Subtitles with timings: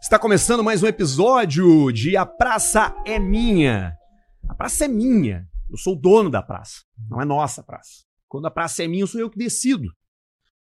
[0.00, 3.94] Está começando mais um episódio de A Praça é Minha.
[4.48, 5.46] A praça é minha.
[5.70, 6.80] Eu sou o dono da praça.
[7.10, 8.04] Não é nossa praça.
[8.26, 9.88] Quando a praça é minha, sou eu que decido.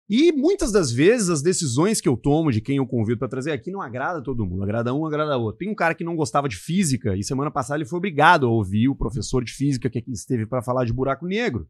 [0.10, 3.52] E muitas das vezes as decisões que eu tomo de quem eu convido para trazer
[3.52, 4.64] aqui não agrada todo mundo.
[4.64, 5.60] Agrada um, agrada outro.
[5.60, 8.50] Tem um cara que não gostava de física e semana passada ele foi obrigado a
[8.50, 11.70] ouvir o professor de física que aqui esteve para falar de buraco negro.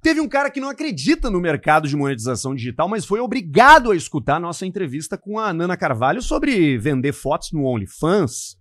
[0.00, 3.96] Teve um cara que não acredita no mercado de monetização digital, mas foi obrigado a
[3.96, 8.56] escutar nossa entrevista com a Nana Carvalho sobre vender fotos no OnlyFans.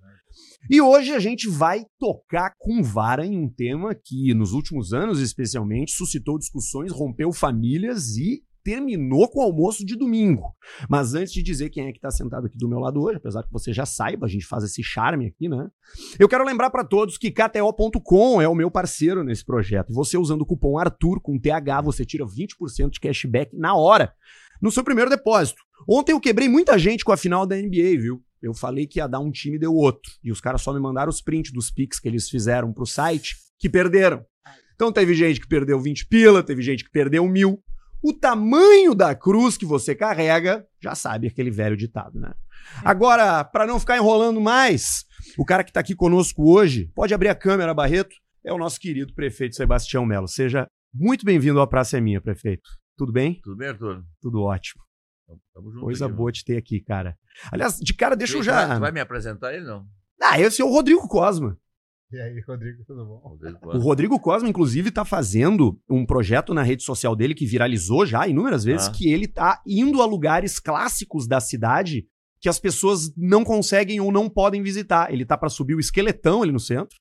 [0.70, 5.20] E hoje a gente vai tocar com vara em um tema que, nos últimos anos
[5.20, 10.44] especialmente, suscitou discussões, rompeu famílias e terminou com o almoço de domingo.
[10.90, 13.44] Mas antes de dizer quem é que está sentado aqui do meu lado hoje, apesar
[13.44, 15.70] que você já saiba, a gente faz esse charme aqui, né?
[16.18, 19.94] Eu quero lembrar para todos que KTO.com é o meu parceiro nesse projeto.
[19.94, 24.14] Você usando o cupom ARTUR com TH, você tira 20% de cashback na hora
[24.62, 25.62] no seu primeiro depósito.
[25.88, 28.24] Ontem eu quebrei muita gente com a final da NBA, viu?
[28.42, 30.12] Eu falei que ia dar um time e deu outro.
[30.24, 33.36] E os caras só me mandaram os prints dos pics que eles fizeram pro site
[33.60, 34.26] que perderam.
[34.76, 37.62] Então teve gente que perdeu 20 pila, teve gente que perdeu mil.
[38.04, 42.34] O tamanho da cruz que você carrega, já sabe aquele velho ditado, né?
[42.84, 45.06] Agora, para não ficar enrolando mais,
[45.38, 48.80] o cara que está aqui conosco hoje, pode abrir a câmera, Barreto, é o nosso
[48.80, 50.28] querido prefeito Sebastião Melo.
[50.28, 52.70] Seja muito bem-vindo à Praça é Minha, prefeito.
[52.98, 53.40] Tudo bem?
[53.42, 54.04] Tudo bem, Arthur?
[54.22, 54.84] Tudo ótimo.
[55.54, 57.18] Tamo junto Coisa aqui, boa te ter aqui, cara.
[57.52, 58.68] Aliás, de cara, deixa eu Tu já.
[58.68, 59.88] vai- Tu vai me apresentar ele, não?
[60.22, 61.58] Ah, esse é o Rodrigo Cosma.
[62.14, 63.18] E aí, Rodrigo, tudo bom?
[63.24, 63.80] Rodrigo O.
[63.80, 68.64] Rodrigo Cosma, inclusive, tá fazendo um projeto na rede social dele que viralizou já inúmeras
[68.64, 68.92] vezes, Ah.
[68.92, 72.06] que ele tá indo a lugares clássicos da cidade
[72.40, 75.12] que as pessoas não conseguem ou não podem visitar.
[75.12, 76.96] Ele tá pra subir o esqueletão ali no centro.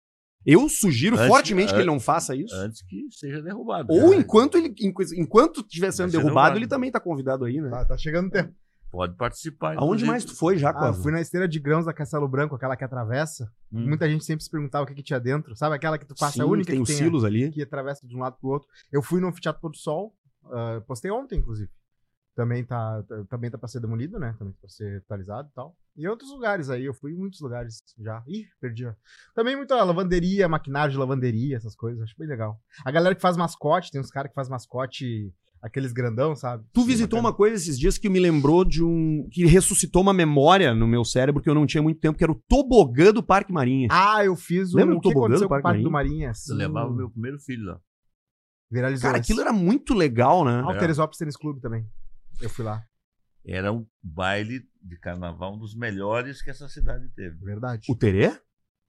[0.46, 2.54] Eu sugiro Antes- fortemente que an- ele não faça isso.
[2.54, 3.92] Antes que seja derrubado.
[3.92, 4.16] Ou né?
[4.16, 6.58] enquanto ele enqu- enquanto estiver sendo derrubado, derrubado.
[6.58, 7.68] ele também tá convidado aí, né?
[7.70, 8.52] Tá, tá chegando o tempo.
[8.92, 9.74] Pode participar.
[9.78, 11.02] Aonde mais tu foi já, Ah, eu Cosma?
[11.02, 13.50] fui na esteira de grãos da Castelo Branco, aquela que atravessa.
[13.72, 13.86] Hum.
[13.88, 15.56] Muita gente sempre se perguntava o que, que tinha dentro.
[15.56, 17.50] Sabe aquela que tu passa, Sim, a única tem que os tem silos ali.
[17.50, 18.68] que atravessa de um lado pro outro.
[18.92, 21.70] Eu fui no Anfiteatro Pôr do Sol, ah, postei ontem, inclusive.
[22.34, 24.34] Também tá, tá- também tá pra ser demolido, né?
[24.38, 25.76] Também tá pra ser atualizado e tal.
[25.96, 28.22] E outros lugares aí, eu fui em muitos lugares já.
[28.26, 28.86] Ih, perdi.
[28.86, 28.92] ó.
[29.34, 32.02] Também muita lavanderia, maquinário de lavanderia, essas coisas.
[32.02, 32.58] Acho bem legal.
[32.84, 35.30] A galera que faz mascote, tem uns caras que faz mascote,
[35.62, 36.64] aqueles grandão, sabe?
[36.72, 37.28] Tu Sim, visitou bacana.
[37.28, 39.28] uma coisa esses dias que me lembrou de um.
[39.30, 42.32] que ressuscitou uma memória no meu cérebro que eu não tinha muito tempo, que era
[42.32, 43.88] o tobogã do Parque Marinha.
[43.90, 45.82] Ah, eu fiz o, Lembra do o que tobogã aconteceu do com o Parque Parque
[45.82, 46.32] do Marinha.
[46.48, 47.80] Eu levava o meu primeiro filho lá.
[48.70, 49.08] Viralizou.
[49.08, 50.62] Cara, aquilo era muito legal, né?
[50.64, 51.86] Ah, o Teresópolis Tênis Clube também.
[52.40, 52.82] Eu fui lá.
[53.44, 57.36] Era um baile de carnaval, um dos melhores que essa cidade teve.
[57.44, 57.86] Verdade.
[57.90, 58.32] O Terê?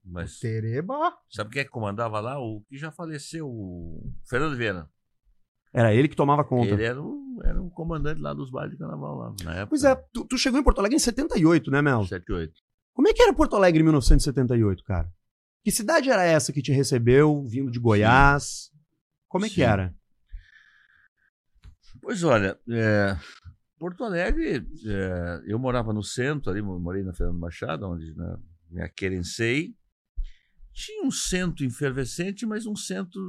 [0.04, 1.16] Mas Tereba.
[1.30, 2.38] sabe quem é que comandava lá?
[2.38, 4.88] O que já faleceu, o Fernando Vieira.
[5.74, 6.72] Era ele que tomava conta.
[6.72, 9.66] Ele era um, era um comandante lá dos bailes de carnaval lá, na época.
[9.70, 12.04] Pois é, tu, tu chegou em Porto Alegre em 78, né, Mel?
[12.04, 12.52] 78.
[12.94, 15.12] Como é que era Porto Alegre em 1978, cara?
[15.64, 18.70] Que cidade era essa que te recebeu, vindo de Goiás?
[19.28, 19.62] Como é que Sim.
[19.62, 19.92] era?
[22.00, 23.16] Pois olha, é,
[23.76, 28.36] Porto Alegre, é, eu morava no centro, ali, morei na Fernando Machado, onde né,
[28.70, 29.74] me aquerencei.
[30.72, 33.20] Tinha um centro efervescente, mas um centro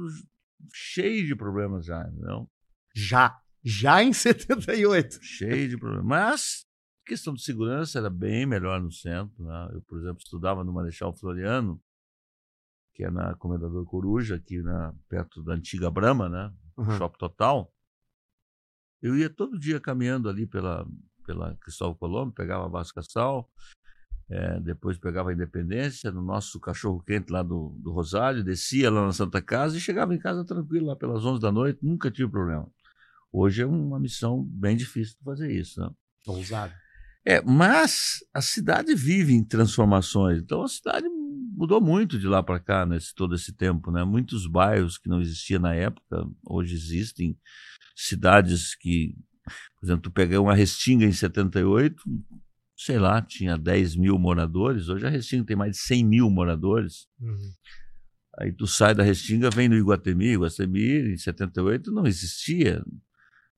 [0.72, 2.48] cheio de problemas já, não?
[2.94, 3.40] Já.
[3.64, 5.18] Já em 78.
[5.22, 6.06] Cheio de problemas.
[6.06, 6.66] Mas
[7.06, 9.44] questão de segurança era bem melhor no centro.
[9.44, 9.70] Né?
[9.72, 11.80] Eu, por exemplo, estudava no Marechal Floriano,
[12.94, 16.52] que é na Comendador Coruja, aqui na, perto da antiga Brahma, né?
[16.76, 16.96] Uhum.
[16.96, 17.72] Shopping Total.
[19.00, 20.86] Eu ia todo dia caminhando ali pela,
[21.24, 23.50] pela Cristóvão Colombo, pegava Vasco Cassal,
[24.28, 29.12] eh, depois pegava a Independência, no nosso cachorro-quente lá do, do Rosário, descia lá na
[29.12, 32.68] Santa Casa e chegava em casa tranquilo, lá pelas 11 da noite, nunca tive problema.
[33.32, 35.80] Hoje é uma missão bem difícil de fazer isso.
[35.80, 35.90] Né?
[36.26, 36.72] Ousado.
[37.24, 40.38] É, mas a cidade vive em transformações.
[40.38, 44.04] Então a cidade mudou muito de lá para cá nesse todo esse tempo, né?
[44.04, 47.36] Muitos bairros que não existiam na época hoje existem.
[47.96, 49.16] Cidades que,
[49.80, 51.96] por exemplo, tu pegar uma Restinga em 78,
[52.76, 54.88] sei lá, tinha 10 mil moradores.
[54.88, 57.06] Hoje a Restinga tem mais de 100 mil moradores.
[57.18, 57.52] Uhum.
[58.38, 60.34] Aí tu sai da Restinga, vem no Iguatemi.
[60.34, 62.84] Iguatemi, em 78, não existia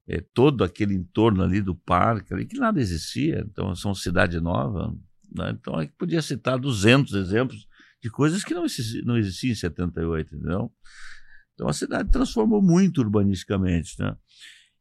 [0.09, 3.45] é, todo aquele entorno ali do parque, ali, que nada existia.
[3.51, 4.95] Então, são cidade nova.
[5.35, 5.51] Né?
[5.51, 7.67] Então, aí podia citar 200 exemplos
[8.01, 10.73] de coisas que não, existi- não existiam em 78, entendeu?
[11.55, 14.17] Então, a cidade transformou muito urbanisticamente, né?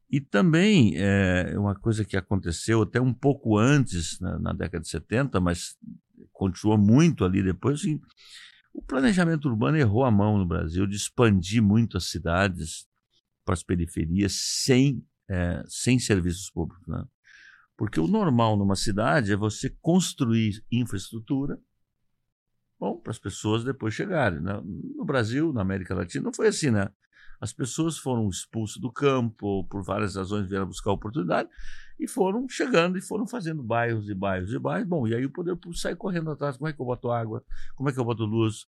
[0.10, 4.90] E também, é, uma coisa que aconteceu até um pouco antes, né, na década de
[4.90, 5.78] 70, mas
[6.32, 8.00] continuou muito ali depois, assim,
[8.74, 12.88] o planejamento urbano errou a mão no Brasil de expandir muito as cidades
[13.44, 14.34] para as periferias
[14.64, 16.86] sem, eh, sem serviços públicos.
[16.88, 17.04] Né?
[17.76, 21.60] Porque o normal numa cidade é você construir infraestrutura
[22.80, 24.40] bom para as pessoas depois chegarem.
[24.40, 24.62] Né?
[24.96, 26.90] No Brasil, na América Latina, não foi assim, né?
[27.40, 31.50] As pessoas foram expulsas do campo, por várias razões vieram buscar oportunidade,
[32.00, 34.88] e foram chegando e foram fazendo bairros e bairros e bairros.
[34.88, 36.58] Bom, e aí o poder público sai correndo atrás.
[36.58, 37.44] Como é que eu boto água?
[37.76, 38.68] Como é que eu boto luz?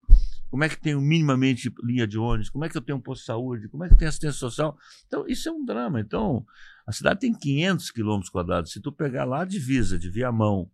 [0.49, 2.49] Como é que tenho minimamente linha de ônibus?
[2.49, 3.69] Como é que eu tenho um posto de saúde?
[3.69, 4.75] Como é que tem assistência social?
[5.05, 5.99] Então, isso é um drama.
[5.99, 6.43] Então,
[6.87, 8.71] a cidade tem 500 quilômetros quadrados.
[8.71, 10.69] Se tu pegar lá a divisa de Viamão,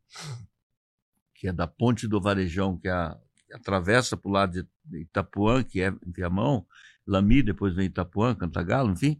[1.34, 5.02] que é da Ponte do Varejão, que, é a, que atravessa para o lado de
[5.02, 6.66] Itapuã, que é Viamão,
[7.08, 9.20] Lami, depois vem Itapuã, Cantagalo, enfim.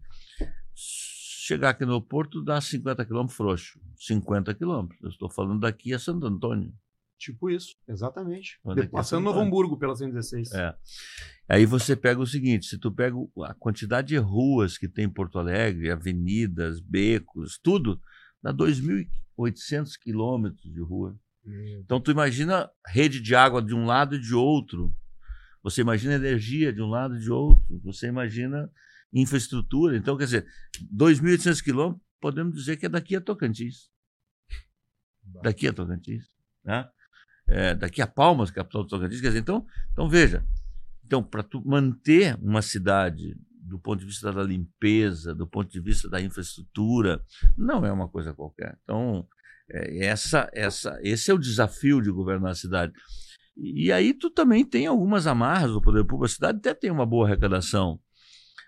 [0.74, 3.80] Chegar aqui no porto dá 50 quilômetros frouxo.
[3.98, 5.00] 50 quilômetros.
[5.02, 6.74] Eu estou falando daqui a Santo Antônio.
[7.18, 8.60] Tipo isso, exatamente.
[8.66, 9.40] Aqui, Passando Novo.
[9.40, 10.52] Hamburgo pela 116.
[10.54, 10.76] É.
[11.48, 15.10] Aí você pega o seguinte: se tu pega a quantidade de ruas que tem em
[15.10, 18.02] Porto Alegre, avenidas, becos, tudo,
[18.44, 21.18] dá 2.800 quilômetros de rua.
[21.80, 24.94] Então tu imagina rede de água de um lado e de outro.
[25.66, 27.82] Você imagina energia de um lado e de outro.
[27.84, 28.70] Você imagina
[29.12, 29.98] infraestrutura.
[29.98, 30.46] Então, quer dizer,
[30.96, 33.90] 2.800 quilômetros, podemos dizer que é daqui a Tocantins.
[35.42, 36.30] Daqui a Tocantins.
[36.64, 36.88] Né?
[37.48, 39.20] É, daqui a Palmas, capital do Tocantins.
[39.20, 40.46] Quer dizer, então, então veja.
[41.04, 46.08] Então, para manter uma cidade do ponto de vista da limpeza, do ponto de vista
[46.08, 47.26] da infraestrutura,
[47.58, 48.78] não é uma coisa qualquer.
[48.84, 49.28] Então,
[49.72, 52.94] é, essa, essa, esse é o desafio de governar a cidade.
[53.58, 56.26] E aí tu também tem algumas amarras do poder público.
[56.26, 58.00] A cidade até tem uma boa arrecadação,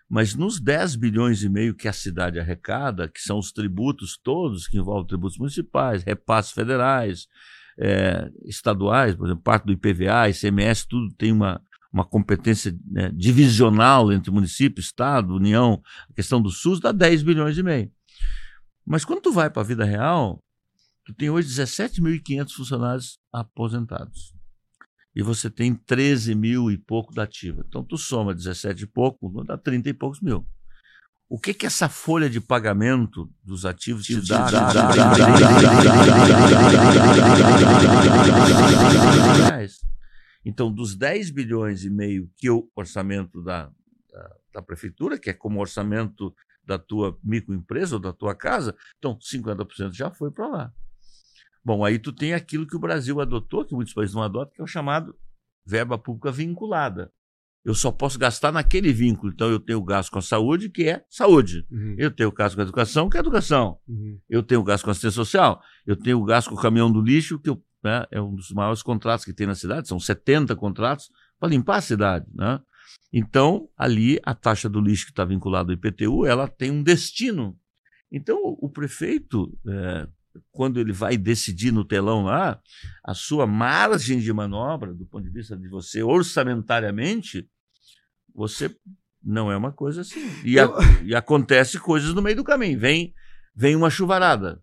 [0.10, 4.68] mas nos 10 bilhões e meio que a cidade arrecada, que são os tributos todos,
[4.68, 7.28] que envolvem tributos municipais, repasses federais,
[7.78, 11.62] eh, estaduais, por exemplo, parte do IPVA, ICMS, tudo tem uma,
[11.92, 17.57] uma competência né, divisional entre município, estado, união, a questão do SUS dá 10 bilhões
[17.57, 17.92] e meio.
[18.86, 20.42] Mas quando tu vai para a vida real,
[21.04, 24.37] tu tem hoje 17.500 funcionários aposentados.
[25.18, 27.66] E você tem 13 mil e pouco da ativa.
[27.68, 30.48] Então tu soma 17 e pouco, dá 30 e poucos mil.
[31.28, 34.46] O que que essa folha de pagamento dos ativos te dá?
[40.46, 43.72] Então, dos 10 bilhões e meio que é o orçamento da,
[44.12, 46.31] da, da prefeitura, que é como orçamento
[46.63, 50.74] da tua microempresa ou da tua casa, então 50% já foi para lá.
[51.68, 54.62] Bom, aí tu tem aquilo que o Brasil adotou, que muitos países não adotam, que
[54.62, 55.14] é o chamado
[55.66, 57.12] verba pública vinculada.
[57.62, 59.34] Eu só posso gastar naquele vínculo.
[59.34, 61.68] Então, eu tenho gasto com a saúde, que é saúde.
[61.69, 63.78] Uhum, Eu tenho gasto com a educação, que é educação.
[63.86, 64.18] uhum.
[64.30, 65.62] Eu tenho gasto com assistência social.
[65.86, 68.81] Eu tenho gasto com o caminhão do lixo, que eu, né, é um dos maiores
[68.81, 69.90] contratos que tem na cidade.
[69.90, 72.25] São 70 contratos para limpar a cidade.
[72.34, 72.62] Né?
[73.12, 77.60] Então, ali, a taxa do lixo que está vinculada ao IPTU, ela tem um destino.
[78.10, 80.08] Então, o, o prefeito, é,
[80.51, 82.60] quando ele vai decidir no telão lá,
[83.04, 87.50] a sua margem de manobra, do ponto de vista de você orçamentariamente,
[88.34, 88.75] você
[89.24, 90.22] não é uma coisa assim.
[90.44, 90.68] E, a-
[91.04, 92.80] e acontece coisas no meio do caminho.
[92.80, 93.13] Vem,
[93.56, 94.62] vem uma chuvarada.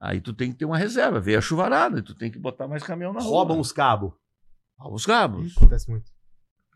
[0.00, 1.20] Aí tu tem que ter uma reserva.
[1.20, 3.30] Vem a chuvarada, e tu tem que botar mais caminhão na rua.
[3.30, 4.12] Roubam os cabos.
[4.78, 5.56] Rouba os cabos.
[5.56, 6.10] Acontece muito.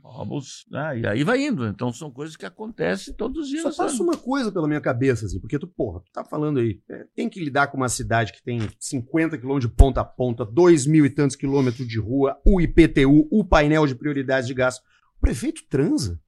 [0.07, 1.67] Rouba os- ah, e aí vai indo.
[1.67, 3.63] Então são coisas que acontecem todos os dias.
[3.63, 6.79] Só passa uma coisa pela minha cabeça, assim, porque tu, porra, tu tá falando aí,
[6.91, 10.45] é, tem que lidar com uma cidade que tem 50 quilômetros de ponta a ponta,
[10.45, 14.83] 2 mil e tantos quilômetros de rua, o IPTU, o painel de prioridades de gasto.
[15.17, 16.21] O prefeito transa.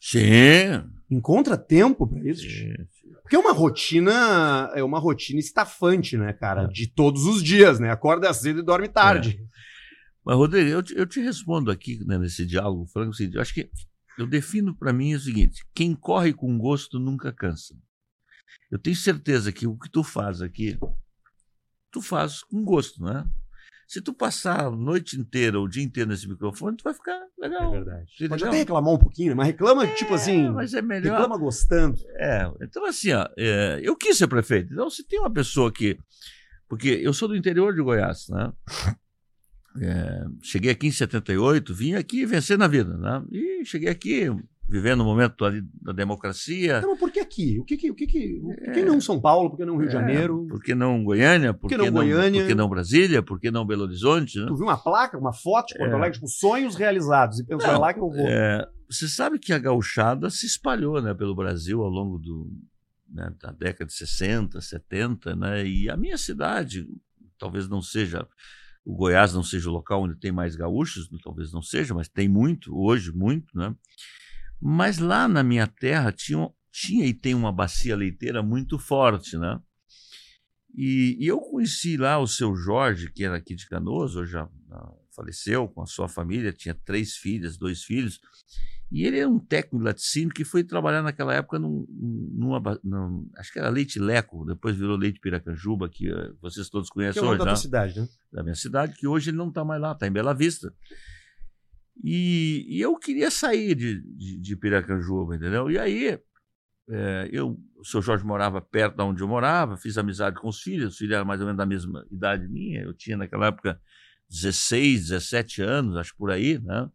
[0.00, 0.84] Sim.
[1.10, 2.42] Encontra tempo pra isso.
[2.42, 2.72] sim.
[3.22, 6.62] Porque é uma rotina, é uma rotina estafante, né, cara?
[6.64, 6.66] É.
[6.68, 7.90] De todos os dias, né?
[7.90, 9.40] Acorda cedo e dorme tarde.
[10.24, 13.42] Mas, Rodrigo, eu te, eu te respondo aqui né, nesse diálogo franco, o seguinte, eu
[13.42, 13.68] acho que
[14.18, 17.74] eu defino para mim o seguinte: quem corre com gosto nunca cansa.
[18.70, 20.78] Eu tenho certeza que o que tu faz aqui,
[21.90, 23.24] tu faz com gosto, né?
[23.88, 27.26] Se tu passar a noite inteira, o dia inteiro nesse microfone, tu vai ficar É
[27.42, 27.70] legal.
[27.70, 28.10] verdade.
[28.16, 31.12] Sim, Pode até reclamar um pouquinho, mas reclama, tipo assim, É, mas é melhor.
[31.18, 31.98] reclama gostando.
[32.16, 34.72] É, então assim, ó, é, eu quis ser prefeito.
[34.72, 35.98] Então, se tem uma pessoa que.
[36.68, 38.50] Porque eu sou do interior de Goiás, né?
[39.80, 43.22] É, cheguei aqui em 78, vim aqui vencer na vida, né?
[43.32, 44.26] E cheguei aqui
[44.68, 46.82] vivendo o momento ali da democracia.
[46.86, 47.58] Mas por que aqui?
[47.58, 48.84] O que que, o que, o- por que É.
[48.84, 49.50] não São Paulo?
[49.50, 50.46] Por que não Rio de É, Janeiro?
[50.48, 51.52] Por que não Goiânia?
[51.52, 52.40] Por que não não, Goiânia?
[52.42, 53.22] Por que não Brasília?
[53.22, 54.38] Por que não Belo Horizonte?
[54.38, 54.46] né?
[54.46, 55.94] Tu viu uma placa, uma foto de Porto É.
[55.94, 57.38] Alegre, tipo, sonhos realizados.
[57.40, 58.26] E pensou, é lá que eu vou.
[58.28, 62.50] É, você sabe que a gauchada se espalhou né, pelo Brasil ao longo do,
[63.10, 66.86] né, da década de 60, 70, né, e a minha cidade,
[67.38, 68.26] talvez não seja,
[68.84, 72.28] o Goiás não seja o local onde tem mais gaúchos, talvez não seja, mas tem
[72.28, 73.74] muito, hoje muito, né?
[74.60, 79.60] Mas lá na minha terra tinha, tinha e tem uma bacia leiteira muito forte, né?
[80.74, 84.48] E, e eu conheci lá o seu Jorge, que era aqui de Canoas, hoje já
[85.14, 88.20] faleceu com a sua família, tinha três filhas, dois filhos.
[88.92, 93.26] E ele é um técnico de laticínio que foi trabalhar naquela época num, numa, num,
[93.38, 97.26] acho que era Leite Leco, depois virou Leite Piracanjuba, que uh, vocês todos conhecem Que
[97.26, 97.38] é hoje.
[97.38, 97.50] nome da né?
[97.52, 98.06] tua cidade, né?
[98.30, 100.74] da minha cidade, que hoje ele não está mais lá, está em Bela Vista.
[102.04, 105.70] E, e eu queria sair de, de, de Piracanjuba, entendeu?
[105.70, 106.18] E aí,
[106.90, 110.60] é, eu, o seu Jorge morava perto de onde eu morava, fiz amizade com os
[110.60, 113.80] filhos, os filhos eram mais ou menos da mesma idade minha, eu tinha naquela época
[114.28, 116.90] 16, 17 anos, acho por aí, né?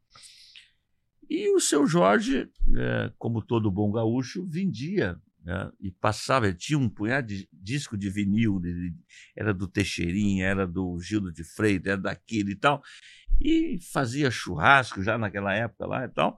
[1.29, 5.72] E o seu Jorge, é, como todo bom gaúcho, vendia né?
[5.79, 8.62] e passava, ele tinha um punhado de disco de vinil,
[9.36, 12.81] era do Teixeirinha, era do Gildo de Freitas, era daquele e tal,
[13.41, 16.38] e fazia churrasco já naquela época lá e tal.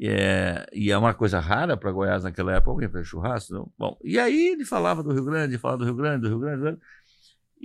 [0.00, 3.54] É, e é uma coisa rara para Goiás naquela época, alguém faz churrasco.
[3.54, 3.72] Não?
[3.78, 6.56] Bom, e aí ele falava do Rio Grande, falava do Rio Grande, do Rio Grande,
[6.56, 6.80] do Rio Grande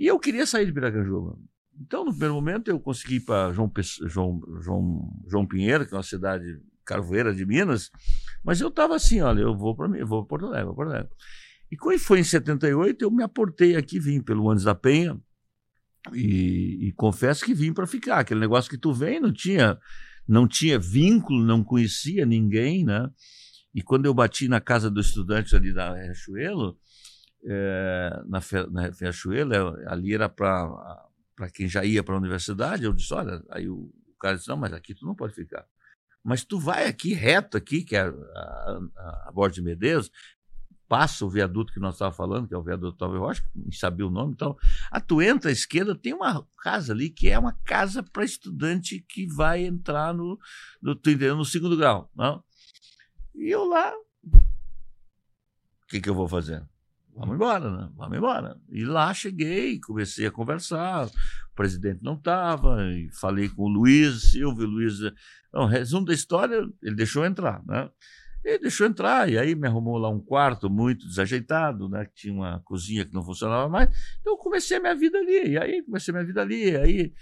[0.00, 1.36] e eu queria sair de Piracanjuba.
[1.80, 3.72] Então, no primeiro momento, eu consegui ir para João,
[4.04, 6.44] João, João, João Pinheiro, que é uma cidade
[6.84, 7.90] carvoeira de Minas,
[8.44, 11.10] mas eu estava assim, olha, eu vou para vou Porto Alegre, vou Porto Alegre.
[11.70, 15.18] E quando foi em 78, eu me aportei aqui, vim pelo Andes da Penha,
[16.12, 18.18] e, e confesso que vim para ficar.
[18.18, 19.78] Aquele negócio que tu vem, não tinha,
[20.26, 23.08] não tinha vínculo, não conhecia ninguém, né?
[23.74, 26.76] E quando eu bati na casa do estudante ali da Riachuelo,
[27.46, 31.08] é, na, na Riachuelo, ali era para
[31.40, 34.58] para quem já ia para a universidade, eu disse, olha, aí o, cara disse, não,
[34.58, 35.66] mas aqui tu não pode ficar.
[36.22, 40.10] Mas tu vai aqui, reto aqui, que é a, a, a Borda de Medeiros,
[40.86, 44.06] passa o viaduto que nós estávamos falando, que é o viaduto Talvez Rocha, não sabia
[44.06, 44.54] o nome, então,
[44.90, 49.02] a tu entra à esquerda, tem uma casa ali que é uma casa para estudante
[49.08, 50.38] que vai entrar no,
[50.82, 50.94] no,
[51.36, 52.10] no segundo grau.
[52.14, 52.44] Não?
[53.34, 53.94] E eu lá,
[54.24, 54.40] o
[55.88, 56.62] que, que eu vou fazer?
[57.14, 57.90] Vamos embora, né?
[57.96, 58.56] Vamos embora.
[58.70, 61.06] E lá cheguei, comecei a conversar.
[61.06, 62.78] O presidente não estava,
[63.20, 64.98] falei com o Luiz, Silvio, Luiz.
[65.52, 67.90] Não, resumo da história, ele deixou entrar, né?
[68.42, 72.06] Ele deixou entrar, e aí me arrumou lá um quarto muito desajeitado, né?
[72.06, 73.90] Que tinha uma cozinha que não funcionava mais.
[74.20, 75.50] Então eu comecei a minha vida ali.
[75.50, 76.70] E aí comecei a minha vida ali.
[76.70, 77.12] E aí,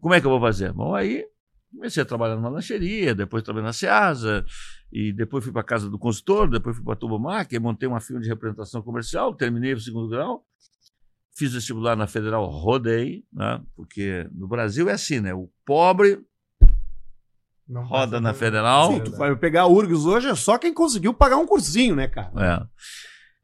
[0.00, 0.72] como é que eu vou fazer?
[0.72, 1.26] Bom, aí
[1.74, 4.44] comecei a trabalhar numa lancheria, depois trabalhei na Ceasa,
[4.92, 8.00] e depois fui para a casa do consultor, depois fui para a Tubomac, montei uma
[8.00, 10.44] firma de representação comercial, terminei o segundo grau,
[11.36, 13.60] fiz vestibular na Federal, rodei, né?
[13.74, 15.34] porque no Brasil é assim, né?
[15.34, 16.24] O pobre
[17.68, 18.92] não roda na Federal.
[18.92, 22.06] Sim, tu vai pegar a URGS hoje é só quem conseguiu pagar um cursinho, né,
[22.06, 22.30] cara?
[22.36, 22.66] É.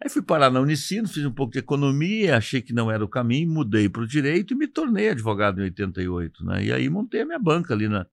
[0.03, 3.09] Aí fui parar na Unicino, fiz um pouco de economia, achei que não era o
[3.09, 6.45] caminho, mudei para o direito e me tornei advogado em 88.
[6.45, 6.65] Né?
[6.65, 7.87] E aí montei a minha banca ali.
[7.87, 8.07] Na...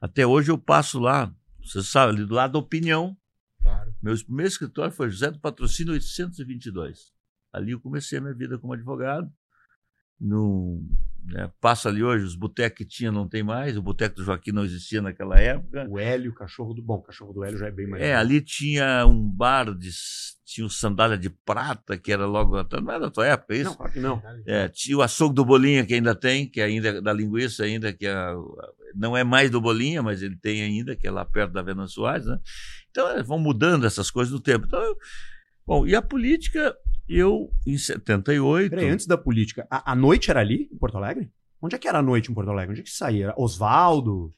[0.00, 3.16] Até hoje eu passo lá, você sabe, ali do lado da opinião.
[3.60, 3.92] Claro.
[4.00, 7.12] Meu primeiro escritório foi José do Patrocínio 822.
[7.52, 9.28] Ali eu comecei a minha vida como advogado.
[10.20, 10.80] No,
[11.26, 14.52] né, passa ali hoje, os botecos que tinha não tem mais, o boteco do Joaquim
[14.52, 15.86] não existia naquela época.
[15.88, 18.02] O Hélio, o cachorro do bom, o cachorro do Hélio já é bem mais.
[18.02, 19.90] É, ali tinha um bar de
[20.44, 22.54] tinha um sandália de prata, que era logo.
[22.54, 23.70] Não era da tua época, isso?
[23.70, 24.22] Não, claro que não.
[24.46, 27.92] É, tinha o açougue do Bolinha, que ainda tem, que ainda é da linguiça, ainda,
[27.92, 28.14] que é,
[28.94, 31.88] não é mais do Bolinha, mas ele tem ainda, que é lá perto da Vena
[31.88, 32.38] Soares, né?
[32.90, 34.66] Então, é, vão mudando essas coisas no tempo.
[34.66, 34.94] Então,
[35.66, 36.76] bom, e a política,
[37.08, 38.70] eu, em 78.
[38.70, 41.30] Peraí, antes da política, a, a noite era ali, em Porto Alegre?
[41.60, 42.72] Onde é que era a noite em Porto Alegre?
[42.72, 43.32] Onde é que saía?
[43.36, 44.34] Oswaldo?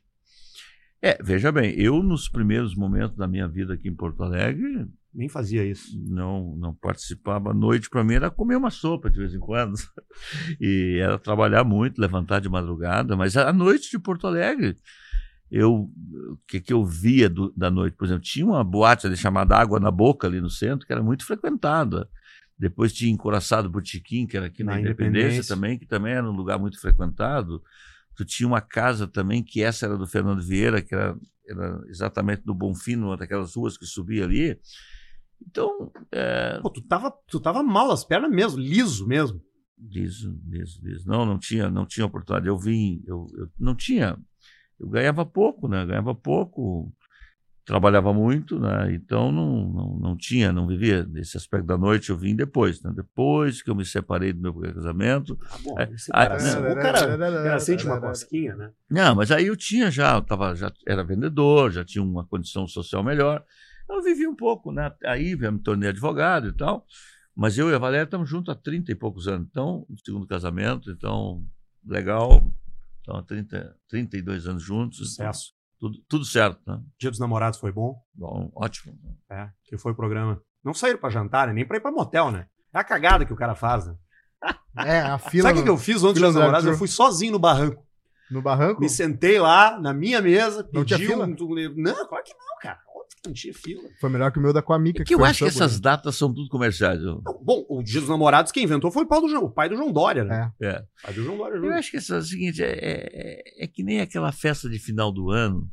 [1.03, 4.87] É, veja bem, eu nos primeiros momentos da minha vida aqui em Porto Alegre.
[5.13, 5.99] Nem fazia isso.
[6.09, 7.51] Não, não participava.
[7.51, 9.75] A noite para mim era comer uma sopa de vez em quando.
[10.61, 13.17] E era trabalhar muito, levantar de madrugada.
[13.17, 14.77] Mas a noite de Porto Alegre,
[15.51, 15.91] eu,
[16.31, 17.97] o que, que eu via do, da noite?
[17.97, 21.03] Por exemplo, tinha uma boate ali chamada Água na Boca, ali no centro, que era
[21.03, 22.09] muito frequentada.
[22.59, 26.29] Depois tinha Encoraçado Botiquim, que era aqui na, na Independência, Independência também, que também era
[26.29, 27.63] um lugar muito frequentado.
[28.15, 31.15] Tu tinha uma casa também, que essa era do Fernando Vieira, que era,
[31.47, 34.59] era exatamente do Bonfim, numa daquelas ruas que subia ali.
[35.47, 35.93] Então.
[36.11, 36.59] É...
[36.61, 39.41] Pô, tu tava, tu tava mal as pernas mesmo, liso mesmo.
[39.79, 41.07] Liso, liso, liso.
[41.07, 42.49] Não, não tinha, não tinha oportunidade.
[42.49, 44.17] Eu vim, eu, eu não tinha.
[44.81, 45.85] Eu ganhava pouco, né?
[45.85, 46.91] Ganhava pouco
[47.67, 48.95] trabalhava muito, né?
[48.95, 52.11] então não, não, não tinha, não vivia desse aspecto da noite.
[52.11, 52.93] Eu vim depois, né?
[52.95, 55.37] depois que eu me separei do meu casamento.
[55.51, 58.71] Ah, bom, é, aí, não, o cara, cara sente uma cosquinha, né?
[58.89, 62.69] Não, mas aí eu tinha já, eu tava, já era vendedor, já tinha uma condição
[62.69, 63.45] social melhor.
[63.91, 64.93] Eu vivi um pouco, né?
[65.05, 66.87] Aí eu me tornei advogado e tal.
[67.35, 69.49] Mas eu e a Valéria estamos juntos há 30 e poucos anos.
[69.51, 71.45] Então, no segundo casamento, então,
[71.85, 72.49] legal.
[73.03, 74.99] Então, há 30, 32 anos juntos.
[74.99, 75.56] Sucesso.
[75.79, 76.81] Tudo, tudo certo, né?
[76.99, 78.01] Dia dos namorados foi bom?
[78.15, 78.95] Bom, ótimo.
[79.31, 80.41] É, que foi o programa.
[80.65, 81.53] Não saíram pra jantar, né?
[81.53, 82.47] nem pra ir pra motel, né?
[82.73, 83.95] É a cagada que o cara faz, né?
[84.79, 85.49] É, a fila.
[85.49, 86.67] Sabe o que, no, que eu fiz ontem dos do namorados?
[86.67, 87.85] Eu fui sozinho no barranco.
[88.31, 88.81] no barranco?
[88.81, 91.25] Me sentei lá na minha mesa, Não tinha pedi fila?
[91.27, 91.31] um-
[91.77, 92.79] Não, claro que não, cara.
[93.23, 93.83] Que não tinha fila.
[94.01, 95.03] Foi melhor que o meu da Coamica.
[95.03, 97.01] É que eu foi no acho que essas datas são tudo comerciais.
[97.01, 99.51] Eu, Não, bom, o Dia dos Namorados quem inventou foi o pai do João, o
[99.51, 100.53] pai do João Dória, né?
[100.61, 100.67] É.
[100.67, 100.79] é.
[100.79, 101.57] O pai do João Dória.
[101.57, 105.11] Eu acho que é o seguinte, é, é, é que nem aquela festa de final
[105.13, 105.71] do ano,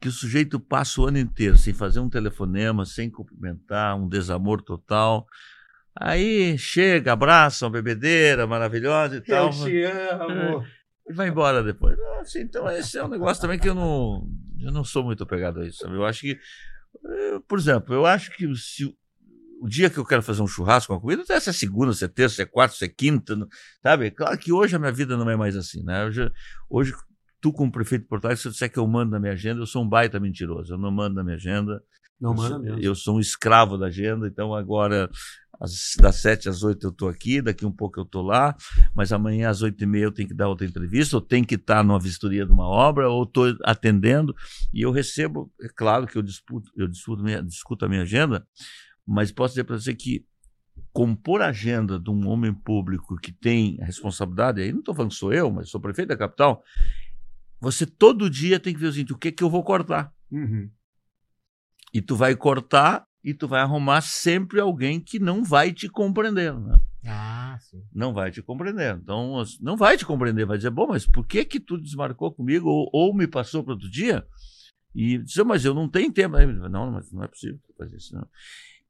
[0.00, 4.62] que o sujeito passa o ano inteiro sem fazer um telefonema, sem cumprimentar, um desamor
[4.62, 5.26] total.
[5.94, 9.46] Aí chega, abraça uma bebedeira maravilhosa e tal.
[9.46, 10.64] Eu te amo.
[11.10, 11.98] E vai embora depois.
[12.20, 14.28] Assim, então, esse é um negócio também que eu não,
[14.60, 15.78] eu não sou muito apegado a isso.
[15.78, 15.94] sabe?
[15.96, 16.38] Eu acho que,
[17.04, 20.92] eh, por exemplo, eu acho que se o- dia que eu quero fazer um churrasco,
[20.92, 23.36] uma comida, se é segunda, se é terça, se é quarta, se é quinta,
[23.82, 24.10] sabe?
[24.10, 26.04] Claro que hoje a minha vida não é mais assim, né?
[26.06, 26.30] Hoje,
[26.68, 26.92] hoje
[27.40, 29.60] tu, como prefeito de Porto Alegre, se eu disser que eu mando na minha agenda,
[29.60, 30.74] eu sou um baita mentiroso.
[30.74, 31.82] Eu não mando na minha agenda.
[32.20, 32.80] Não, manda mesmo.
[32.80, 35.10] Eu sou um escravo da agenda, então agora
[35.60, 38.56] às- das sete às oito eu estou aqui, daqui um pouco eu estou lá,
[38.94, 41.56] mas amanhã às oito e meia eu tenho que dar outra entrevista, ou tenho que
[41.56, 44.34] estar numa vistoria de uma obra, ou estou atendendo,
[44.72, 48.46] e eu recebo, é claro que eu disputo, eu discuto, minha, discuto a minha agenda,
[49.06, 50.24] mas posso dizer para você que
[50.92, 55.10] compor a agenda de um homem público que tem a responsabilidade, aí não estou falando
[55.10, 56.64] que sou eu, mas sou prefeito da capital,
[57.60, 60.12] você todo dia tem que ver o seguinte, o que, que eu vou cortar?
[60.30, 60.70] Uhum.
[61.92, 66.54] E tu vai cortar e tu vai arrumar sempre alguém que não vai te compreender.
[66.54, 66.76] Né?
[67.06, 67.82] Ah, sim.
[67.94, 68.96] Não vai te compreender.
[68.96, 70.46] Então, não vai te compreender.
[70.46, 73.74] Vai dizer, bom, mas por que que tu desmarcou comigo ou, ou me passou para
[73.74, 74.26] outro dia?
[74.94, 76.36] E dizer, mas eu não tenho tempo.
[76.36, 78.14] Aí, Não, mas não é possível fazer isso.
[78.14, 78.26] Não.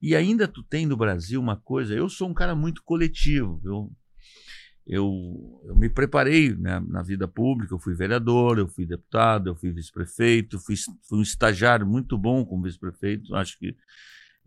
[0.01, 3.61] E ainda tu tem no Brasil uma coisa, eu sou um cara muito coletivo.
[3.63, 3.93] Eu,
[4.87, 9.55] eu, eu me preparei né, na vida pública, eu fui vereador, eu fui deputado, eu
[9.55, 10.75] fui vice-prefeito, fui,
[11.07, 13.35] fui um estagiário muito bom como vice-prefeito.
[13.35, 13.77] Acho que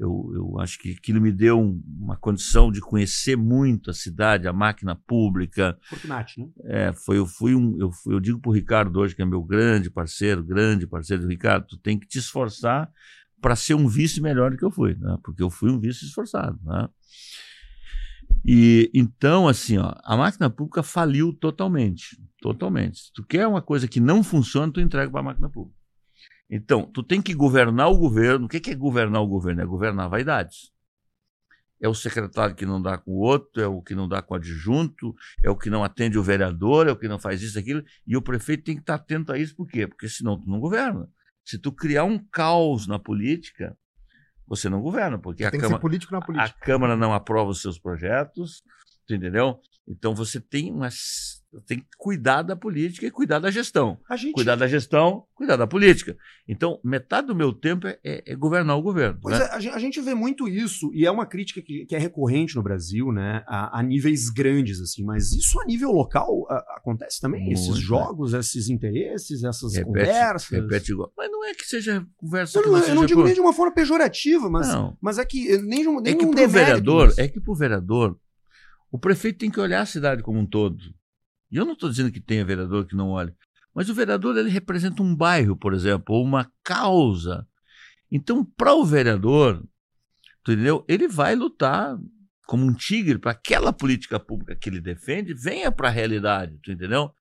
[0.04, 4.48] eu, eu acho que aquilo me deu um- uma condição de conhecer muito a cidade,
[4.48, 5.78] a máquina pública.
[5.90, 6.48] Fortunati, né?
[6.66, 9.26] É, foi, eu fui um, eu, fui- eu digo para o Ricardo hoje, que é
[9.26, 12.92] meu grande parceiro, grande parceiro, Ricardo, tu tem que te esforçar
[13.42, 15.18] para ser um vice melhor do que eu fui, né?
[15.24, 16.88] Porque eu fui um vice esforçado, né?
[18.46, 23.00] E então, assim, ó, a máquina pública faliu totalmente, totalmente.
[23.00, 25.78] Se tu quer uma coisa que não funciona, tu entrega para a máquina pública.
[26.56, 28.46] Então, tu tem que governar o governo.
[28.46, 29.64] O que é governar o governo?
[29.64, 30.72] É governar vaidades.
[31.82, 34.36] É o secretário que não dá com o outro, é o que não dá com
[34.36, 37.58] o adjunto, é o que não atende o vereador, é o que não faz isso,
[37.58, 37.84] aquilo.
[38.06, 39.88] E o prefeito tem que estar atento a isso, por quê?
[39.88, 41.10] Porque senão tu não governa.
[41.44, 43.76] Se tu criar um caos na política,
[44.46, 45.82] você não governa, porque a Câmara,
[46.40, 46.50] a.
[46.50, 48.62] Câmara não aprova os seus projetos,
[49.10, 49.60] entendeu?
[49.88, 50.88] Então você tem, uma,
[51.68, 54.00] tem que cuidar da política e cuidar da gestão.
[54.16, 54.32] Gente.
[54.32, 56.16] Cuidar da gestão, cuidar da política.
[56.48, 59.20] Então, metade do meu tempo é, é- é governar o governo.
[59.22, 59.44] Pois né?
[59.46, 62.00] é, a gen- a gente vê muito isso, e é uma crítica que, que é
[62.00, 63.44] recorrente no Brasil, né?
[63.46, 67.42] A, a níveis grandes, assim, mas isso a nível local a- acontece também?
[67.44, 67.82] Muito, esses né?
[67.82, 70.50] jogos, esses interesses, essas Repete, conversas.
[70.50, 71.12] repete igual.
[71.18, 73.34] Mas não é que seja conversa Eu não, não eu seja não digo por- nem
[73.36, 74.98] de uma forma pejorativa, mas, Não.
[75.02, 77.20] mas é que nem, de um- nem É que um pro demérito vereador, nisso.
[77.22, 78.18] é que pro vereador,
[78.94, 80.78] o prefeito tem que olhar a cidade como um todo.
[81.50, 83.34] E eu não estou dizendo que tenha vereador que não olhe,
[83.74, 87.48] mas o vereador ele representa um bairro, por exemplo, ou uma causa.
[88.12, 89.68] Então, para o vereador,
[90.42, 90.86] entendeu?
[90.88, 91.98] Ele vai lutar
[92.46, 97.12] como um tigre para aquela política pública que ele defende venha para a realidade, entendeu?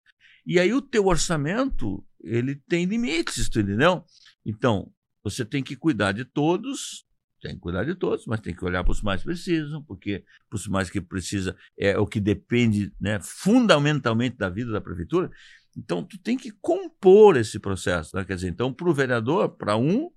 [0.45, 4.05] E aí o teu orçamento, ele tem limites, entendeu?
[4.45, 4.93] Então,
[5.25, 7.07] você tem que cuidar de todos,
[7.43, 10.57] tem que cuidar de todos, mas tem que olhar para os mais precisam, porque para
[10.57, 15.31] os mais que precisa é o que depende né, fundamentalmente da vida da prefeitura.
[15.77, 18.17] Então, tu tem que compor esse processo.
[18.17, 18.25] Né?
[18.25, 20.11] Quer dizer, então, para o vereador, para um,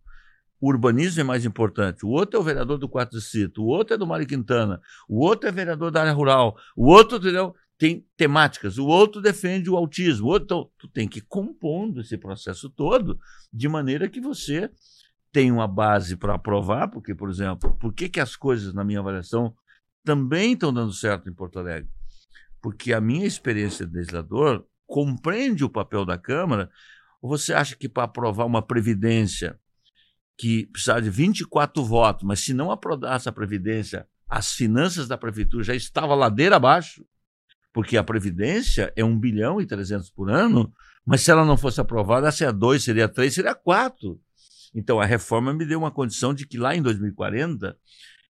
[0.61, 2.05] o urbanismo é mais importante.
[2.05, 5.19] O outro é o vereador do quarto distrito, o outro é do Mário Quintana, o
[5.19, 7.55] outro é vereador da área rural, o outro, entendeu?
[7.77, 12.01] Tem temáticas, o outro defende o autismo, o outro, então, tu tem que ir compondo
[12.01, 13.19] esse processo todo
[13.51, 14.69] de maneira que você
[15.35, 19.01] tem uma base para aprovar, porque, por exemplo, por que, que as coisas, na minha
[19.01, 19.53] avaliação,
[20.01, 21.89] também estão dando certo em Porto Alegre?
[22.61, 26.71] Porque a minha experiência de legislador compreende o papel da Câmara,
[27.21, 29.59] ou você acha que para aprovar uma previdência
[30.37, 35.65] que precisava de 24 votos, mas se não aprovasse a previdência, as finanças da prefeitura
[35.65, 37.05] já estavam ladeira abaixo,
[37.73, 40.73] porque a previdência é 1 bilhão e 300 por ano,
[41.05, 44.17] mas se ela não fosse aprovada, seria 2, seria 3, seria 4.
[44.75, 47.77] Então, a reforma me deu uma condição de que lá em 2040,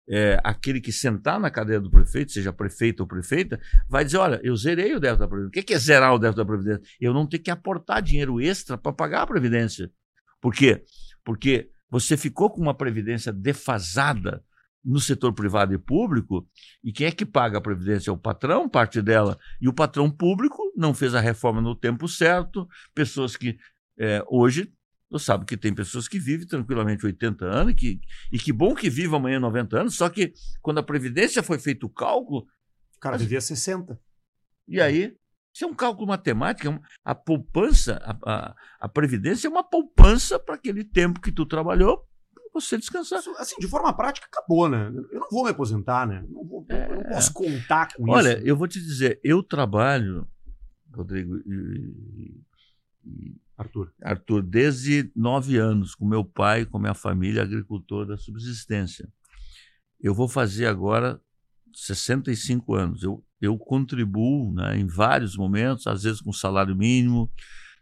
[0.07, 4.39] é, aquele que sentar na cadeira do prefeito, seja prefeito ou prefeita, vai dizer: olha,
[4.45, 5.63] eu zerei o débito da Previdência.
[5.63, 6.83] O que é zerar o débito da Previdência?
[7.01, 9.91] Eu não ter que aportar dinheiro extra para pagar a Previdência.
[10.39, 10.85] Por quê?
[11.25, 14.45] Porque você ficou com uma Previdência defasada
[14.85, 16.47] no setor privado e público,
[16.83, 18.11] e quem é que paga a Previdência?
[18.11, 19.39] É o patrão, parte dela.
[19.59, 23.57] E o patrão público não fez a reforma no tempo certo, pessoas que
[23.99, 24.71] é, hoje
[25.11, 28.01] Tu sabe que tem pessoas que vivem tranquilamente 80 anos e que,
[28.33, 31.87] e que bom que vive amanhã 90 anos, só que quando a Previdência foi feito
[31.87, 32.47] o cálculo.
[32.97, 34.01] O cara vivia 60.
[34.67, 35.17] E aí?
[35.53, 36.69] Isso é um cálculo matemático.
[36.69, 41.47] É a poupança, a, a, a Previdência é uma poupança para aquele tempo que tu
[41.47, 42.09] trabalhou
[42.55, 43.21] você descansar.
[43.39, 44.87] Assim, de forma prática, acabou, né?
[45.11, 46.25] Eu não vou me aposentar, né?
[46.29, 46.89] Não vou, é...
[46.89, 48.39] Eu não posso contar com Olha, isso.
[48.39, 50.27] Olha, eu vou te dizer, eu trabalho,
[50.95, 52.45] Rodrigo, e,
[53.05, 53.93] e, Arthur.
[54.03, 59.09] Arthur, desde nove anos, com meu pai, com minha família, agricultor da subsistência.
[60.01, 61.21] Eu vou fazer agora
[61.73, 63.03] 65 anos.
[63.03, 67.31] Eu, eu contribuo né, em vários momentos, às vezes com salário mínimo.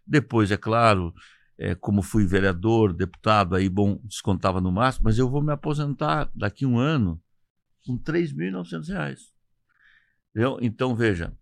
[0.07, 1.15] Depois, é claro,
[1.59, 6.31] é, como fui vereador, deputado, aí, bom, descontava no máximo, mas eu vou me aposentar
[6.35, 7.23] daqui um ano
[7.87, 9.19] com R$ 3.900.
[10.61, 11.37] Então, veja,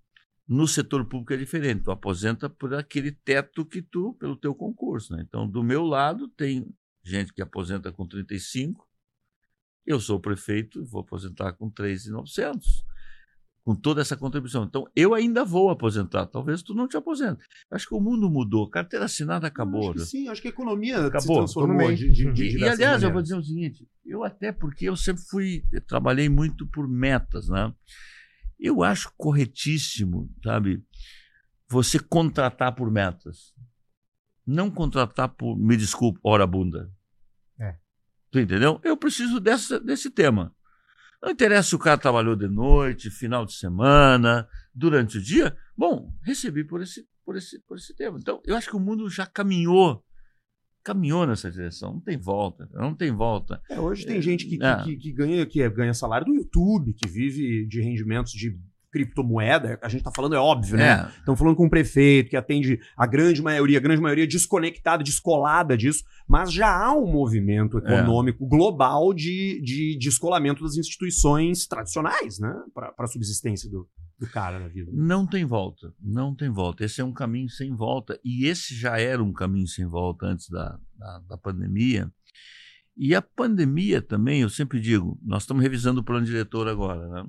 [0.50, 1.84] no setor público é diferente.
[1.84, 5.14] Tu aposenta por aquele teto que tu, pelo teu concurso.
[5.14, 5.24] Né?
[5.24, 6.66] Então, do meu lado, tem
[7.04, 8.84] gente que aposenta com 35.
[9.86, 12.84] Eu sou prefeito, vou aposentar com 3,900.
[13.62, 14.64] Com toda essa contribuição.
[14.64, 16.26] Então, eu ainda vou aposentar.
[16.26, 17.44] Talvez tu não te aposente.
[17.70, 18.68] Acho que o mundo mudou.
[18.68, 19.90] Carteira assinada acabou.
[19.90, 21.46] Acho que sim, acho que a economia acabou.
[21.46, 23.02] se transformou de, de, de E, e aliás, maneiras.
[23.04, 26.88] eu vou dizer o seguinte: eu até porque eu sempre fui, eu trabalhei muito por
[26.88, 27.72] metas, né?
[28.60, 30.84] Eu acho corretíssimo, sabe,
[31.68, 33.54] você contratar por metas.
[34.46, 36.92] Não contratar por, me desculpe, hora bunda.
[37.58, 37.76] É.
[38.30, 38.80] Tu entendeu?
[38.82, 40.54] Eu preciso dessa, desse tema.
[41.22, 45.56] Não interessa se o cara trabalhou de noite, final de semana, durante o dia.
[45.76, 48.18] Bom, recebi por esse, por esse, por esse tema.
[48.18, 50.04] Então, eu acho que o mundo já caminhou
[50.82, 53.60] caminhou nessa direção, não tem volta, não tem volta.
[53.68, 54.82] É, hoje tem é, gente que, é.
[54.82, 58.58] que, que, ganha, que ganha salário do YouTube, que vive de rendimentos de
[58.90, 61.10] criptomoeda, a gente está falando é óbvio, né?
[61.18, 61.42] Estamos é.
[61.42, 66.04] falando com um prefeito que atende a grande maioria, a grande maioria desconectada, descolada disso,
[66.28, 67.80] mas já há um movimento é.
[67.80, 68.48] econômico é.
[68.48, 72.54] global de, de descolamento das instituições tradicionais, né?
[72.74, 74.90] Para a subsistência do, do cara na vida.
[74.92, 76.84] Não tem volta, não tem volta.
[76.84, 78.18] Esse é um caminho sem volta.
[78.24, 82.12] E esse já era um caminho sem volta antes da, da, da pandemia.
[82.96, 87.24] E a pandemia também, eu sempre digo, nós estamos revisando o plano diretor agora, né?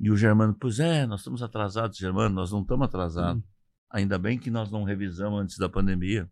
[0.00, 3.42] E o Germano, pois é, nós estamos atrasados, Germano, nós não estamos atrasados.
[3.42, 3.46] Hum.
[3.90, 6.30] Ainda bem que nós não revisamos antes da pandemia.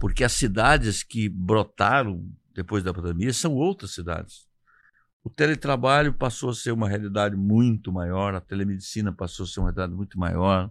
[0.00, 4.48] Porque as cidades que brotaram depois da pandemia são outras cidades.
[5.22, 9.66] O teletrabalho passou a ser uma realidade muito maior, a telemedicina passou a ser uma
[9.66, 10.70] realidade muito maior,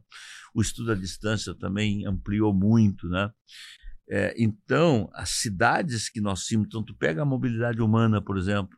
[0.54, 3.32] o estudo à distância também ampliou muito, né?
[4.10, 8.78] É, então, as cidades que nós tínhamos, então tu pega a mobilidade humana, por exemplo,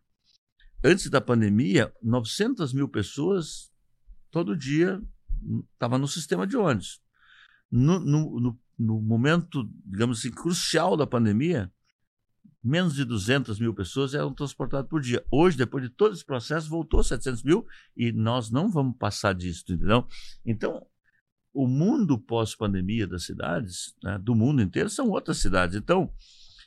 [0.84, 3.72] antes da pandemia, 900 mil pessoas
[4.32, 5.02] todo dia
[5.74, 7.02] estavam no sistema de ônibus.
[7.70, 11.72] No, no, no, no momento, digamos assim, crucial da pandemia,
[12.64, 15.26] menos de 200 mil pessoas eram transportadas por dia.
[15.32, 19.64] Hoje, depois de todo esse processo, voltou 700 mil e nós não vamos passar disso,
[19.68, 20.06] entendeu?
[20.46, 20.86] Então,
[21.54, 25.76] o mundo pós-pandemia das cidades, né, do mundo inteiro, são outras cidades.
[25.76, 26.14] Então,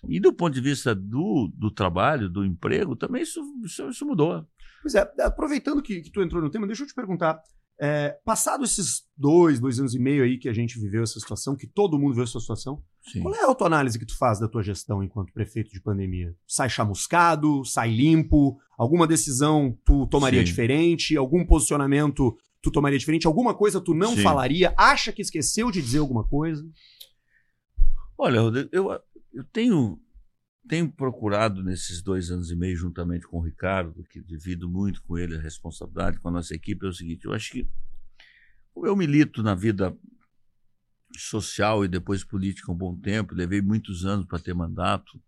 [0.08, 4.46] e do ponto de vista do, do trabalho, do emprego, também isso, isso, isso mudou.
[4.82, 7.40] Pois é, aproveitando que, que tu entrou no tema, deixa eu te perguntar.
[7.82, 11.56] É, passado esses dois, dois anos e meio aí que a gente viveu essa situação,
[11.56, 13.22] que todo mundo viveu essa situação, Sim.
[13.22, 16.34] qual é a autoanálise que tu faz da tua gestão enquanto prefeito de pandemia?
[16.46, 18.58] Sai chamuscado, sai limpo?
[18.76, 20.44] Alguma decisão tu tomaria Sim.
[20.44, 21.16] diferente?
[21.16, 23.26] Algum posicionamento tu tomaria diferente?
[23.26, 24.22] Alguma coisa tu não Sim.
[24.22, 24.74] falaria?
[24.76, 26.62] Acha que esqueceu de dizer alguma coisa?
[28.18, 28.90] Olha, eu,
[29.32, 30.00] eu tenho
[30.68, 35.18] tenho procurado nesses dois anos e meio, juntamente com o Ricardo, que divido muito com
[35.18, 37.68] ele a responsabilidade com a nossa equipe, é o seguinte: eu acho que
[38.76, 39.96] eu milito na vida
[41.16, 45.20] social e depois política um bom tempo, levei muitos anos para ter mandato.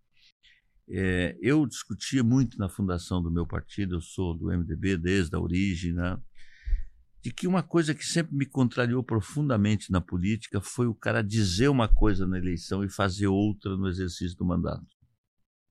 [0.88, 5.40] É, eu discutia muito na fundação do meu partido, eu sou do MDB desde a
[5.40, 6.20] origem, né?
[7.22, 11.68] De que uma coisa que sempre me contrariou profundamente na política foi o cara dizer
[11.68, 14.86] uma coisa na eleição e fazer outra no exercício do mandato.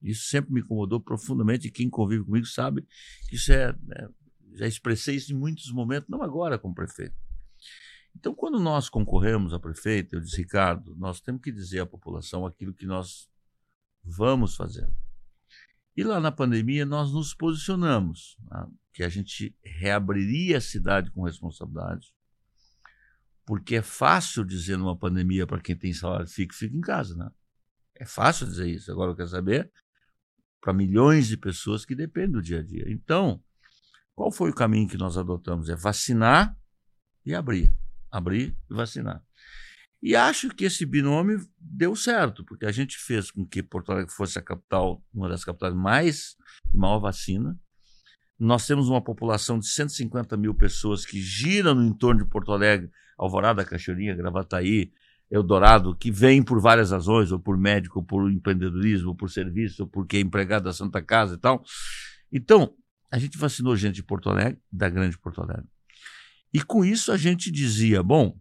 [0.02, 2.88] Isso sempre me incomodou profundamente e quem convive comigo sabe
[3.28, 4.10] que isso é, é
[4.54, 7.16] já expressei isso em muitos momentos, não agora como prefeito.
[8.16, 12.46] Então, quando nós concorremos a prefeito, eu disse, Ricardo, nós temos que dizer à população
[12.46, 13.30] aquilo que nós
[14.04, 14.90] vamos fazer.
[15.96, 21.24] E lá na pandemia nós nos posicionamos, né, que a gente reabriria a cidade com
[21.24, 22.14] responsabilidade,
[23.46, 27.30] porque é fácil dizer numa pandemia para quem tem salário fixo, fica em casa, né?
[27.96, 28.92] É fácil dizer isso.
[28.92, 29.72] Agora eu quero saber
[30.60, 32.86] para milhões de pessoas que dependem do dia a dia.
[32.88, 33.44] Então,
[34.16, 35.70] qual foi o caminho que nós adotamos?
[35.70, 36.56] É vacinar
[37.26, 37.72] e abrir.
[38.12, 39.24] Abrir e vacinar.
[40.02, 44.12] E acho que esse binômio deu certo, porque a gente fez com que Porto Alegre
[44.12, 47.60] fosse a capital, uma das capitais mais de maior vacina.
[48.44, 52.90] Nós temos uma população de 150 mil pessoas que giram no entorno de Porto Alegre,
[53.16, 54.92] Alvorada, Cachoeirinha, Gravataí,
[55.30, 59.84] Eldorado, que vêm por várias razões, ou por médico, ou por empreendedorismo, ou por serviço,
[59.84, 61.64] ou porque é empregado da Santa Casa e tal.
[62.32, 62.74] Então,
[63.12, 65.70] a gente vacinou gente de Porto Alegre, da grande Porto Alegre.
[66.52, 68.36] E com isso a gente dizia, bom,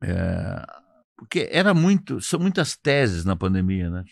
[0.00, 0.64] é,
[1.16, 4.04] porque era muito, são muitas teses na pandemia, né?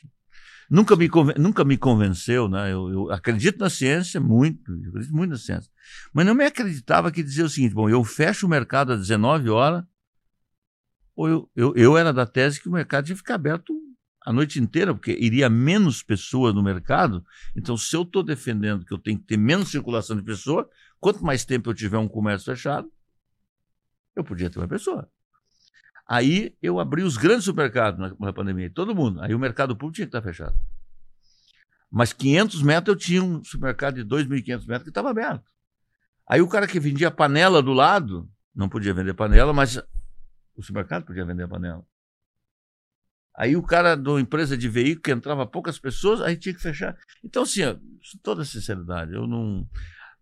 [0.68, 2.72] Nunca me, nunca me convenceu, né?
[2.72, 5.70] Eu, eu, acredito na ciência muito, eu acredito muito na ciência.
[6.12, 9.48] Mas não me acreditava que dizia o seguinte: bom, eu fecho o mercado às 19
[9.48, 9.84] horas,
[11.14, 13.72] ou eu, eu, eu era da tese que o mercado que ficar aberto
[14.26, 17.24] a noite inteira, porque iria menos pessoas no mercado.
[17.56, 20.66] Então, se eu estou defendendo que eu tenho que ter menos circulação de pessoas,
[20.98, 22.90] quanto mais tempo eu tiver um comércio fechado,
[24.16, 25.08] eu podia ter uma pessoa.
[26.08, 29.20] Aí eu abri os grandes supermercados na, na pandemia, todo mundo.
[29.20, 30.56] Aí o mercado público tinha que estar fechado.
[31.90, 35.50] Mas 500 metros eu tinha um supermercado de 2.500 metros que estava aberto.
[36.28, 39.76] Aí o cara que vendia panela do lado, não podia vender panela, mas
[40.56, 41.84] o supermercado podia vender panela.
[43.36, 46.96] Aí o cara da empresa de veículo, que entrava poucas pessoas, aí tinha que fechar.
[47.22, 47.76] Então, assim, ó,
[48.22, 49.68] toda sinceridade, eu não.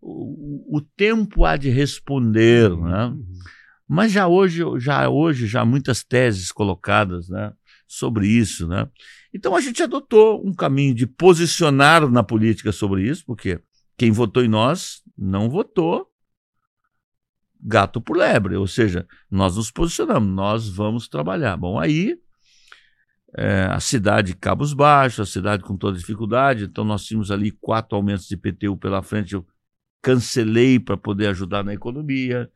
[0.01, 3.15] O, o tempo há de responder, né?
[3.87, 7.51] Mas já hoje, já hoje, já muitas teses colocadas né,
[7.87, 8.67] sobre isso.
[8.67, 8.87] Né?
[9.33, 13.59] Então a gente adotou um caminho de posicionar na política sobre isso, porque
[13.97, 16.09] quem votou em nós não votou
[17.61, 21.57] gato por lebre, ou seja, nós nos posicionamos, nós vamos trabalhar.
[21.57, 22.15] Bom, aí
[23.37, 27.95] é, a cidade Cabos Baixos, a cidade com toda dificuldade, então nós tínhamos ali quatro
[27.95, 29.45] aumentos de IPTU pela frente, eu
[30.01, 32.49] cancelei para poder ajudar na economia.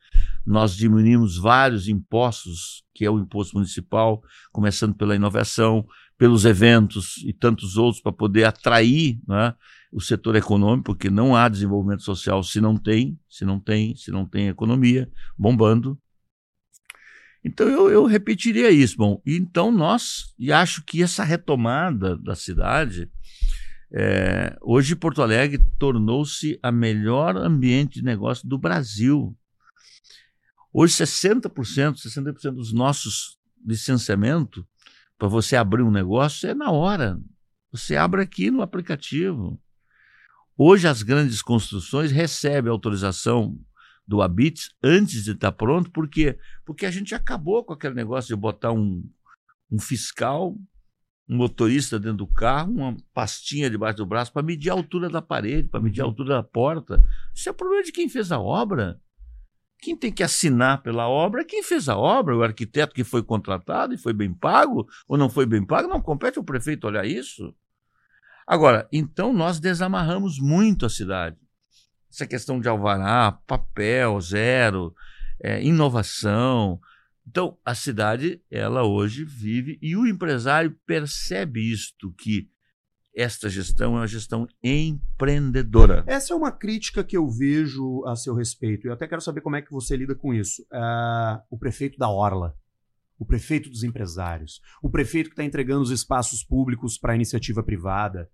[0.45, 4.21] Nós diminuímos vários impostos, que é o imposto municipal,
[4.51, 5.85] começando pela inovação,
[6.17, 9.53] pelos eventos e tantos outros, para poder atrair né,
[9.91, 14.11] o setor econômico, porque não há desenvolvimento social se não tem, se não tem, se
[14.11, 15.97] não tem economia bombando.
[17.43, 18.97] Então eu, eu repetiria isso.
[18.97, 23.09] Bom, então nós, e acho que essa retomada da cidade,
[23.91, 29.35] é, hoje Porto Alegre tornou-se a melhor ambiente de negócio do Brasil.
[30.71, 31.51] Hoje 60%,
[31.95, 34.63] 60% dos nossos licenciamentos
[35.17, 37.19] para você abrir um negócio é na hora.
[37.71, 39.59] Você abre aqui no aplicativo.
[40.57, 43.59] Hoje as grandes construções recebem autorização
[44.07, 46.37] do Habits antes de estar pronto, por quê?
[46.65, 49.03] Porque a gente acabou com aquele negócio de botar um,
[49.71, 50.55] um fiscal
[51.29, 55.21] um motorista dentro do carro, uma pastinha debaixo do braço para medir a altura da
[55.21, 56.09] parede, para medir a uhum.
[56.09, 57.05] altura da porta.
[57.35, 58.99] Isso é problema de quem fez a obra.
[59.81, 63.23] Quem tem que assinar pela obra é quem fez a obra, o arquiteto que foi
[63.23, 65.87] contratado e foi bem pago ou não foi bem pago.
[65.87, 67.55] Não compete ao prefeito olhar isso.
[68.45, 71.37] Agora, então nós desamarramos muito a cidade.
[72.11, 74.93] Essa questão de alvará, papel, zero,
[75.41, 76.79] é, inovação,
[77.29, 82.49] então, a cidade, ela hoje vive e o empresário percebe isto, que
[83.19, 86.03] esta gestão é uma gestão empreendedora.
[86.07, 88.87] Essa é uma crítica que eu vejo a seu respeito.
[88.87, 90.61] Eu até quero saber como é que você lida com isso.
[90.71, 92.55] Uh, o prefeito da Orla,
[93.17, 97.61] o prefeito dos empresários, o prefeito que está entregando os espaços públicos para a iniciativa
[97.61, 98.29] privada.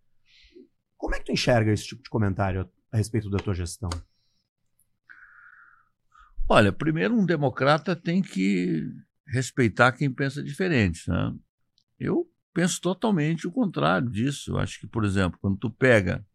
[0.96, 3.90] Como é que tu enxerga esse tipo de comentário a respeito da tua gestão?
[6.48, 8.88] Olha, primeiro um democrata tem que
[9.28, 11.34] respeitar quem pensa diferente, né?
[12.00, 14.52] Eu penso totalmente o contrário disso.
[14.52, 16.26] Eu acho que, por exemplo, quando tu pega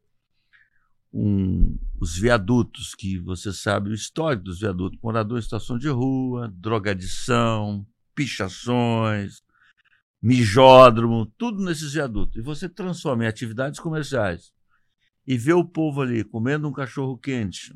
[1.11, 6.53] um, os viadutos, que você sabe o histórico dos viadutos, morador em estação de rua,
[6.55, 9.43] drogadição, pichações,
[10.23, 12.37] mijódromo, tudo nesses viadutos.
[12.37, 14.53] E você transforma em atividades comerciais
[15.27, 17.75] e vê o povo ali comendo um cachorro quente,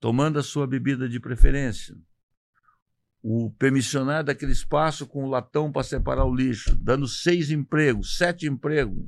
[0.00, 1.94] tomando a sua bebida de preferência.
[3.26, 8.46] O permissionar daquele espaço com o latão para separar o lixo, dando seis empregos, sete
[8.46, 9.02] empregos.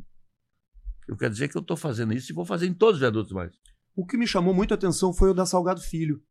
[1.06, 3.32] Eu quero dizer que eu estou fazendo isso e vou fazer em todos os viadutos
[3.32, 3.52] mais.
[3.94, 6.22] O que me chamou muito a atenção foi o da Salgado Filho.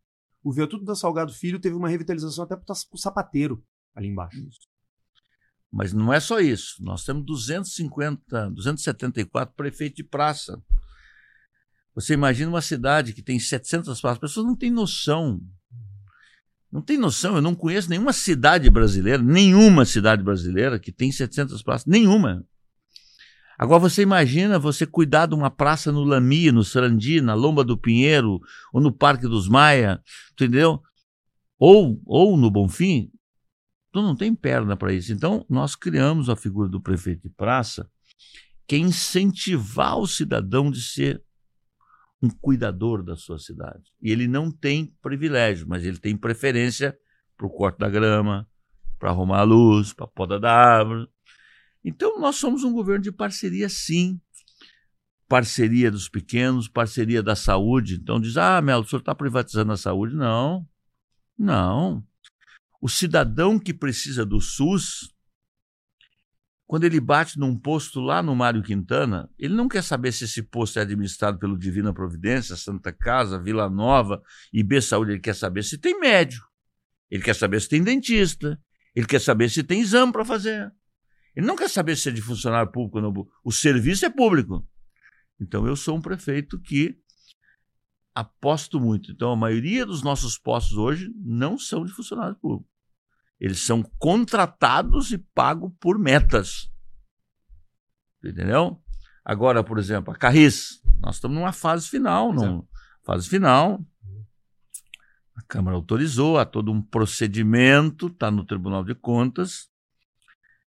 [0.43, 4.39] O viaduto da Salgado Filho teve uma revitalização até para o sapateiro ali embaixo.
[5.71, 6.83] Mas não é só isso.
[6.83, 10.59] Nós temos 250, 274 prefeitos de praça
[11.95, 15.39] você imagina uma cidade que tem 700 praças, as pessoas não têm noção.
[16.71, 21.61] Não tem noção, eu não conheço nenhuma cidade brasileira, nenhuma cidade brasileira que tem 700
[21.63, 22.45] praças, nenhuma.
[23.57, 27.77] Agora você imagina você cuidar de uma praça no Lami, no Sarandi, na Lomba do
[27.77, 28.41] Pinheiro,
[28.73, 30.01] ou no Parque dos Maia,
[30.33, 30.81] entendeu?
[31.57, 33.09] Ou, ou no Bonfim,
[33.93, 35.13] tu não tem perna para isso.
[35.13, 37.89] Então, nós criamos a figura do prefeito de praça,
[38.67, 41.23] que é incentivar o cidadão de ser
[42.21, 43.91] um cuidador da sua cidade.
[44.01, 46.97] E ele não tem privilégio, mas ele tem preferência
[47.37, 48.47] para o corte da grama,
[48.97, 51.07] para arrumar a luz, para a poda da árvore.
[51.83, 54.19] Então, nós somos um governo de parceria, sim.
[55.27, 57.95] Parceria dos pequenos, parceria da saúde.
[57.95, 60.15] Então, diz: ah, Melo, o senhor está privatizando a saúde?
[60.15, 60.67] Não,
[61.37, 62.03] não.
[62.81, 65.14] O cidadão que precisa do SUS,
[66.67, 70.41] quando ele bate num posto lá no Mário Quintana, ele não quer saber se esse
[70.41, 75.11] posto é administrado pelo Divina Providência, Santa Casa, Vila Nova, IB Saúde.
[75.11, 76.47] Ele quer saber se tem médico,
[77.09, 78.59] ele quer saber se tem dentista,
[78.95, 80.73] ele quer saber se tem exame para fazer.
[81.35, 83.27] Ele não quer saber se é de funcionário público ou não.
[83.43, 84.67] O serviço é público.
[85.39, 86.97] Então eu sou um prefeito que
[88.15, 89.11] aposto muito.
[89.11, 92.67] Então a maioria dos nossos postos hoje não são de funcionário público.
[93.39, 96.71] Eles são contratados e pagos por metas.
[98.23, 98.81] Entendeu?
[99.23, 100.81] Agora, por exemplo, a Carris.
[100.99, 102.33] Nós estamos numa fase final.
[102.33, 102.67] Numa
[103.03, 103.83] fase final.
[105.35, 109.67] A Câmara autorizou, há todo um procedimento, está no Tribunal de Contas,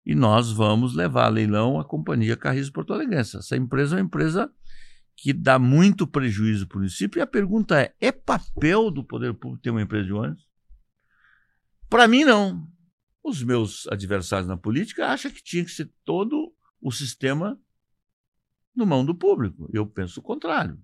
[0.07, 3.17] e nós vamos levar a leilão a Companhia Carris Porto Alegre.
[3.17, 4.51] Essa empresa é uma empresa
[5.17, 9.35] que dá muito prejuízo para o município, e a pergunta é: é papel do poder
[9.35, 10.52] público ter uma empresa de ônibus?
[11.93, 12.67] Para mim, não.
[13.23, 16.51] Os meus adversários na política acham que tinha que ser todo
[16.81, 17.61] o sistema
[18.75, 19.69] no mão do público.
[19.71, 20.81] Eu penso o contrário.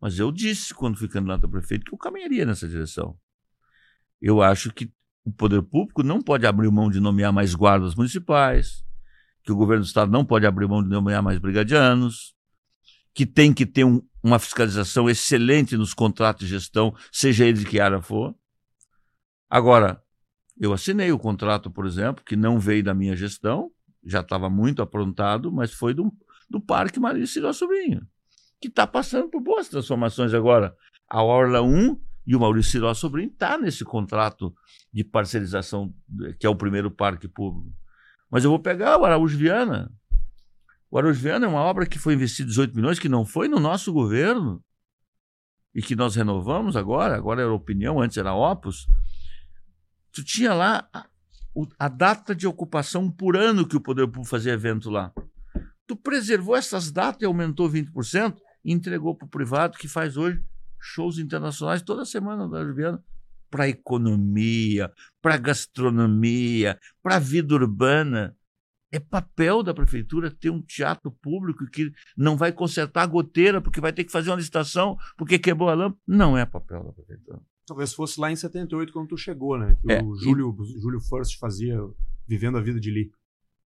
[0.00, 3.16] Mas eu disse, quando fui candidato a prefeito, que eu caminharia nessa direção.
[4.20, 4.92] Eu acho que
[5.24, 8.84] o poder público não pode abrir mão de nomear mais guardas municipais,
[9.44, 12.34] que o governo do estado não pode abrir mão de nomear mais brigadianos,
[13.14, 17.66] que tem que ter um, uma fiscalização excelente nos contratos de gestão, seja ele de
[17.66, 18.34] que área for.
[19.48, 20.03] Agora,
[20.58, 23.70] eu assinei o contrato, por exemplo, que não veio da minha gestão,
[24.04, 26.12] já estava muito aprontado, mas foi do,
[26.48, 28.06] do Parque Maria Ciró Sobrinho,
[28.60, 30.74] que está passando por boas transformações agora.
[31.08, 34.54] A Orla 1 e o Maurício Ciró Sobrinho está nesse contrato
[34.92, 35.92] de parcerização,
[36.38, 37.74] que é o primeiro parque público.
[38.30, 39.92] Mas eu vou pegar o Araújo Viana.
[40.90, 43.58] O Araújo Viana é uma obra que foi investida 18 milhões, que não foi no
[43.58, 44.62] nosso governo,
[45.74, 48.86] e que nós renovamos agora, agora era opinião, antes era Opus,
[50.14, 51.06] tu tinha lá a,
[51.78, 55.12] a, data de ocupação por ano que o Poder Público fazia evento lá.
[55.86, 60.42] Tu preservou essas datas e aumentou 20% e entregou para o privado, que faz hoje
[60.80, 63.02] shows internacionais toda semana da Juliana
[63.50, 68.36] para economia, para gastronomia, para vida urbana.
[68.90, 73.80] É papel da prefeitura ter um teatro público que não vai consertar a goteira porque
[73.80, 76.00] vai ter que fazer uma licitação porque quebrou a lâmpada.
[76.06, 77.40] Não é papel da prefeitura.
[77.66, 79.76] Talvez fosse lá em 78, quando tu chegou, né?
[79.80, 80.80] Que é, o Júlio, e...
[80.80, 81.78] Júlio First fazia
[82.26, 83.10] Vivendo a Vida de Lee.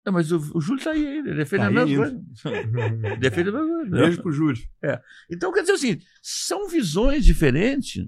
[0.04, 3.16] Não, mas o, o Júlio tá aí ainda, ele defende tá a mesma coisa.
[3.18, 3.90] defende a mesma coisa.
[3.90, 4.62] Beijo pro Júlio.
[4.82, 5.00] É.
[5.30, 8.06] Então, quer dizer assim, são visões diferentes.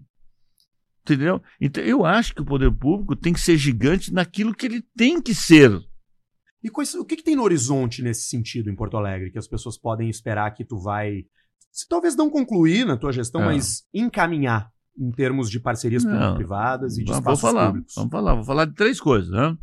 [1.02, 1.42] Entendeu?
[1.60, 5.20] Então, eu acho que o poder público tem que ser gigante naquilo que ele tem
[5.20, 5.72] que ser.
[6.62, 9.78] E o que, que tem no horizonte nesse sentido em Porto Alegre, que as pessoas
[9.78, 11.24] podem esperar que tu vai,
[11.72, 13.44] se talvez não concluir na tua gestão, é.
[13.46, 17.94] mas encaminhar em termos de parcerias público-privadas e de espaços vou falar, públicos?
[17.94, 19.30] Vamos falar, vou falar de três coisas.
[19.30, 19.56] Né?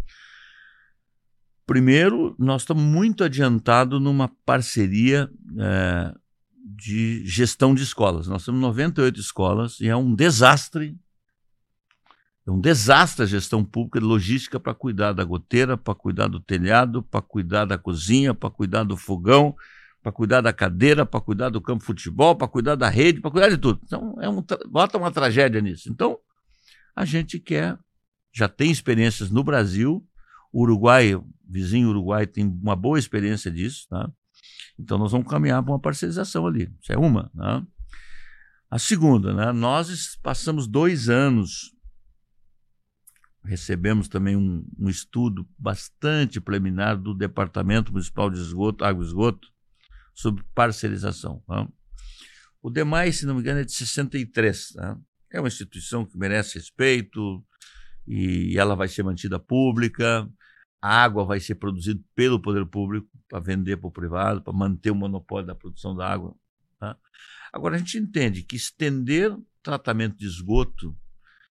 [1.65, 6.13] Primeiro, nós estamos muito adiantados numa parceria é,
[6.65, 8.27] de gestão de escolas.
[8.27, 10.97] Nós temos 98 escolas e é um desastre.
[12.47, 16.39] É um desastre a gestão pública de logística para cuidar da goteira, para cuidar do
[16.39, 19.55] telhado, para cuidar da cozinha, para cuidar do fogão,
[20.05, 23.31] para cuidar da cadeira, para cuidar do campo de futebol, para cuidar da rede, para
[23.31, 23.81] cuidar de tudo.
[23.83, 24.39] Então, é um,
[24.69, 25.89] bota uma tragédia nisso.
[25.89, 26.19] Então,
[26.95, 27.75] a gente quer,
[28.31, 30.07] já tem experiências no Brasil,
[30.53, 34.07] o Uruguai, o vizinho Uruguai, tem uma boa experiência disso, tá?
[34.77, 36.71] Então, nós vamos caminhar para uma parcerização ali.
[36.79, 37.31] Isso é uma.
[37.33, 37.65] Né?
[38.69, 39.51] A segunda, né?
[39.51, 41.73] nós passamos dois anos
[43.43, 49.54] recebemos também um, um, estudo bastante preliminar do Departamento Municipal de Esgoto, Água e Esgoto,
[50.15, 51.43] sobre parcerização.
[51.45, 51.67] Tá?
[52.61, 54.69] O demais, se não me engano, é de 63.
[54.69, 54.97] Tá?
[55.31, 57.45] É uma instituição que merece respeito
[58.07, 60.27] e ela vai ser mantida pública.
[60.81, 64.91] A água vai ser produzida pelo poder público para vender para o privado, para manter
[64.91, 66.35] o monopólio da produção da água.
[66.79, 66.97] Tá?
[67.51, 70.95] Agora, a gente entende que estender tratamento de esgoto,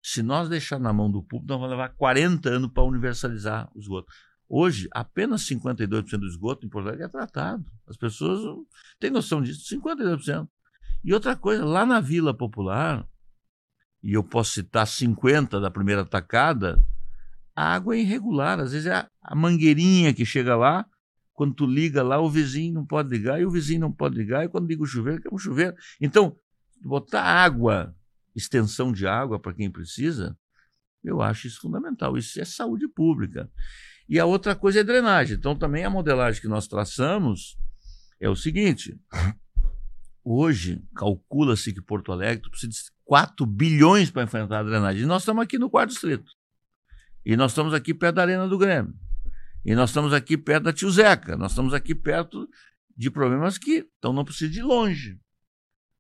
[0.01, 3.81] se nós deixar na mão do público, nós vamos levar 40 anos para universalizar o
[3.81, 4.13] esgoto.
[4.49, 7.65] Hoje, apenas 52% do esgoto em Porto Alegre é tratado.
[7.87, 8.41] As pessoas
[9.01, 10.49] têm noção disso, 52%.
[11.03, 13.07] E outra coisa, lá na Vila Popular,
[14.03, 16.85] e eu posso citar 50 da primeira tacada,
[17.55, 18.61] a água é irregular.
[18.61, 20.87] Às vezes é a, mangueirinha que chega lá,
[21.33, 24.45] quando tu liga lá, o vizinho não pode ligar, e o vizinho não pode ligar,
[24.45, 25.75] e quando liga o chuveiro, quer um chuveiro.
[26.01, 26.37] Então,
[26.83, 27.95] botar água,
[28.35, 30.39] extensão de água para quem precisa,
[31.03, 32.17] eu acho isso fundamental.
[32.17, 33.51] Isso é saúde pública.
[34.09, 35.37] E a outra coisa é drenagem.
[35.37, 37.57] Então, também a modelagem que nós traçamos
[38.21, 38.99] é o seguinte:
[40.23, 45.03] hoje, calcula-se que Porto Alegre precisa de 4 bilhões para enfrentar a drenagem.
[45.03, 46.31] E nós estamos aqui no quarto distrito.
[47.25, 48.95] E nós estamos aqui perto da Arena do Grêmio.
[49.65, 51.37] E nós estamos aqui perto da Tio Zeca.
[51.37, 52.49] Nós estamos aqui perto
[52.97, 55.19] de problemas que então não precisa de longe.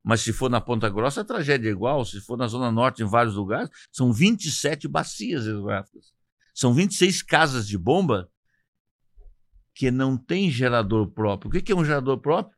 [0.04, 2.04] Mas se for na Ponta Grossa, a tragédia é igual.
[2.04, 6.15] Se for na Zona Norte, em vários lugares, são 27 bacias hidrográficas.
[6.57, 8.30] São 26 casas de bomba
[9.74, 11.50] que não tem gerador próprio.
[11.50, 12.57] O que é um gerador próprio?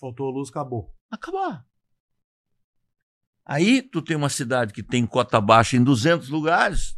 [0.00, 0.96] Faltou a luz, acabou.
[1.10, 1.62] Acabar.
[3.44, 6.96] Aí tu tem uma cidade que tem cota baixa em 200 lugares,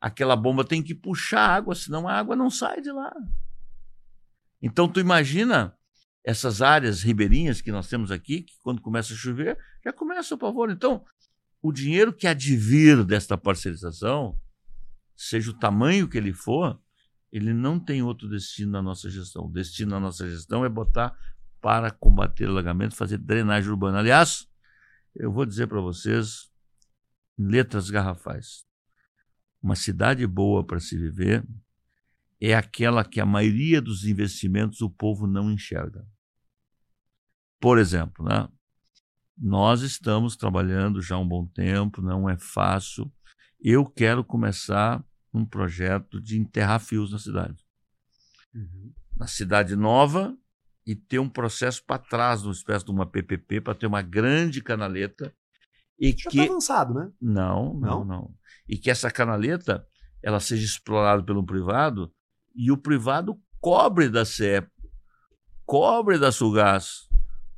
[0.00, 3.12] aquela bomba tem que puxar água, senão a água não sai de lá.
[4.62, 5.76] Então tu imagina
[6.24, 10.38] essas áreas ribeirinhas que nós temos aqui, que quando começa a chover, já começa o
[10.38, 10.70] pavor.
[10.70, 11.04] Então,
[11.60, 14.40] o dinheiro que advir desta parcerização,
[15.16, 16.80] seja o tamanho que ele for,
[17.32, 19.46] ele não tem outro destino na nossa gestão.
[19.46, 21.16] O destino na nossa gestão é botar
[21.60, 23.98] para combater o alagamento, fazer drenagem urbana.
[23.98, 24.46] Aliás,
[25.14, 26.50] eu vou dizer para vocês,
[27.38, 28.64] em letras garrafais,
[29.62, 31.44] uma cidade boa para se viver
[32.40, 36.06] é aquela que a maioria dos investimentos o povo não enxerga.
[37.58, 38.46] Por exemplo, né?
[39.36, 43.10] nós estamos trabalhando já há um bom tempo, não é fácil.
[43.66, 45.02] Eu quero começar
[45.32, 47.64] um projeto de enterrar fios na cidade.
[48.54, 48.92] Uhum.
[49.16, 50.36] Na cidade nova,
[50.86, 54.62] e ter um processo para trás, uma espécie de uma PPP, para ter uma grande
[54.62, 55.34] canaleta.
[55.98, 57.10] E Já que tá avançado, né?
[57.18, 58.34] Não, não, não, não.
[58.68, 59.86] E que essa canaleta
[60.22, 62.12] ela seja explorada pelo privado
[62.54, 64.62] e o privado cobre da CE,
[65.64, 67.08] cobre da Sugás,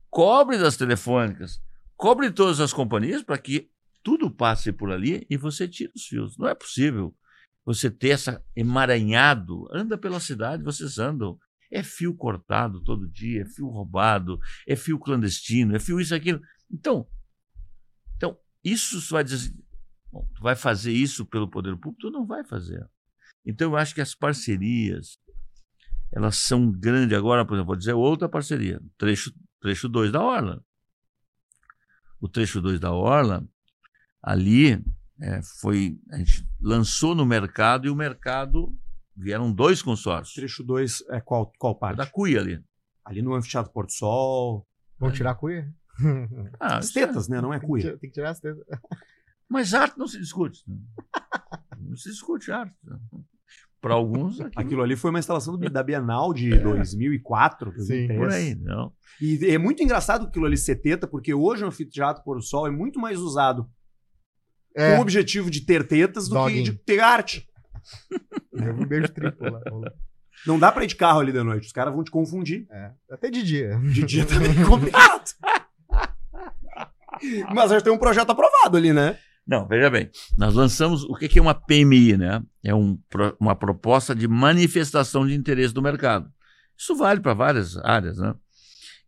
[0.09, 1.61] cobre das telefônicas,
[1.97, 3.69] cobre todas as companhias para que
[4.07, 6.39] tudo passe por ali e você tire os fios.
[6.39, 7.13] Não é possível
[7.65, 9.67] você ter essa emaranhado.
[9.73, 11.37] Anda pela cidade, vocês andam.
[11.73, 16.41] É fio cortado todo dia, é fio roubado, é fio clandestino, é fio isso, aquilo.
[16.71, 17.05] Então,
[18.17, 19.53] então isso vai dizer.
[20.13, 21.99] Bom, tu vai fazer isso pelo poder público?
[21.99, 22.89] Tu não vai fazer.
[23.45, 25.19] Então, eu acho que as parcerias,
[26.13, 27.19] elas são grandes.
[27.19, 30.65] Agora, por exemplo, vou dizer outra parceria, trecho 2 trecho dois da Orla.
[32.21, 33.45] O trecho 2 da Orla,
[34.27, 34.85] ali,
[35.21, 38.77] é, foi, a gente lançou no mercado e o mercado
[39.17, 40.35] Vieram dois consórcios.
[40.35, 41.95] Trecho 2 é qual, qual parte?
[41.95, 42.63] É da Cuia ali.
[43.03, 44.67] Ali no Anfiteatro Porto Sol.
[44.99, 45.73] Vão tirar a cuia?
[46.61, 47.41] Ah, as tetas, né?
[47.41, 47.97] Não é cuia.
[47.97, 48.63] Tem que tirar as tetas.
[49.49, 50.63] Mas arte não se discute.
[51.79, 52.75] Não se discute arte.
[53.81, 54.39] Para alguns.
[54.41, 54.61] Aquilo...
[54.61, 54.83] aquilo...
[54.83, 56.59] ali foi uma instalação da Bienal de é.
[56.59, 58.09] 2004, 2003.
[58.11, 58.93] Sim, por aí, não.
[59.21, 62.71] E é muito engraçado aquilo ali ser teta, porque hoje o Anfiteatro Porto Sol é
[62.71, 63.67] muito mais usado
[64.77, 64.93] é.
[64.93, 66.57] com o objetivo de ter tetas do Dogging.
[66.57, 67.49] que de ter arte.
[68.53, 69.61] um beijo triplo lá.
[70.47, 72.67] Não dá pra ir de carro ali da noite, os caras vão te confundir.
[72.71, 73.79] É, até de dia.
[73.79, 75.25] De dia também é complicado.
[77.55, 79.19] Mas já tem um projeto aprovado ali, né?
[79.47, 82.43] Não, veja bem, nós lançamos o que é uma PMI, né?
[82.65, 82.99] É um,
[83.39, 86.29] uma proposta de manifestação de interesse do mercado.
[86.77, 88.35] Isso vale para várias áreas, né?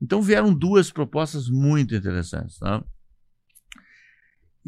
[0.00, 2.82] Então vieram duas propostas muito interessantes, tá?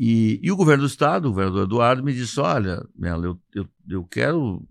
[0.03, 3.69] E, e o governo do estado, o governador Eduardo, me disse: olha, Melo, eu, eu,
[3.87, 4.67] eu quero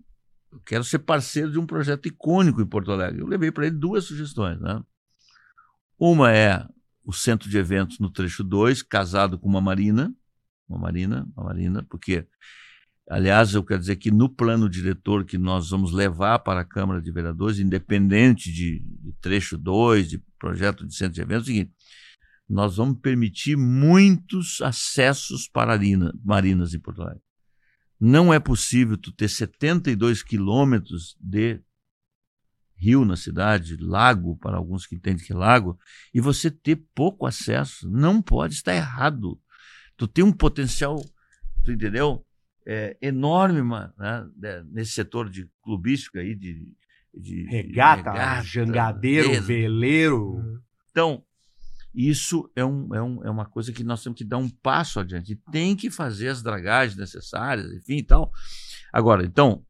[0.50, 3.20] eu quero ser parceiro de um projeto icônico em Porto Alegre.
[3.20, 4.60] Eu levei para ele duas sugestões.
[4.60, 4.82] Né?
[5.96, 6.66] Uma é
[7.04, 10.12] o centro de eventos no trecho 2, casado com uma marina,
[10.68, 12.26] uma marina, uma marina, porque,
[13.08, 17.00] aliás, eu quero dizer que no plano diretor que nós vamos levar para a Câmara
[17.00, 21.54] de Vereadores, independente de, de trecho 2, de projeto de centro de eventos, é o
[21.54, 21.72] seguinte,
[22.50, 25.78] nós vamos permitir muitos acessos para
[26.24, 27.22] marinas em Porto Alegre.
[27.98, 31.60] Não é possível tu ter 72 quilômetros de
[32.76, 35.78] rio na cidade, lago, para alguns que entendem que é lago,
[36.12, 37.88] e você ter pouco acesso.
[37.88, 39.40] Não pode estar errado.
[39.96, 40.96] Tu tem um potencial,
[41.64, 42.26] tu entendeu?
[42.66, 43.62] É, enorme
[43.96, 46.66] né, nesse setor de clubística aí, de,
[47.14, 50.60] de regata, regata jangadeiro, veleiro.
[50.90, 51.24] Então,
[51.94, 55.00] isso é, um, é, um, é uma coisa que nós temos que dar um passo
[55.00, 55.40] adiante.
[55.50, 58.32] Tem que fazer as dragagens necessárias, enfim e tal.
[58.92, 59.64] Agora, então,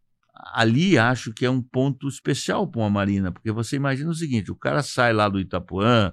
[0.53, 4.51] ali acho que é um ponto especial para uma marina, porque você imagina o seguinte:
[4.51, 6.13] o cara sai lá do Itapuã,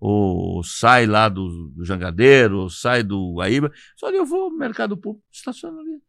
[0.00, 4.58] ou sai lá do, do Jangadeiro, ou sai do Guaíba, só ali eu vou no
[4.58, 6.02] mercado público, estaciona ali.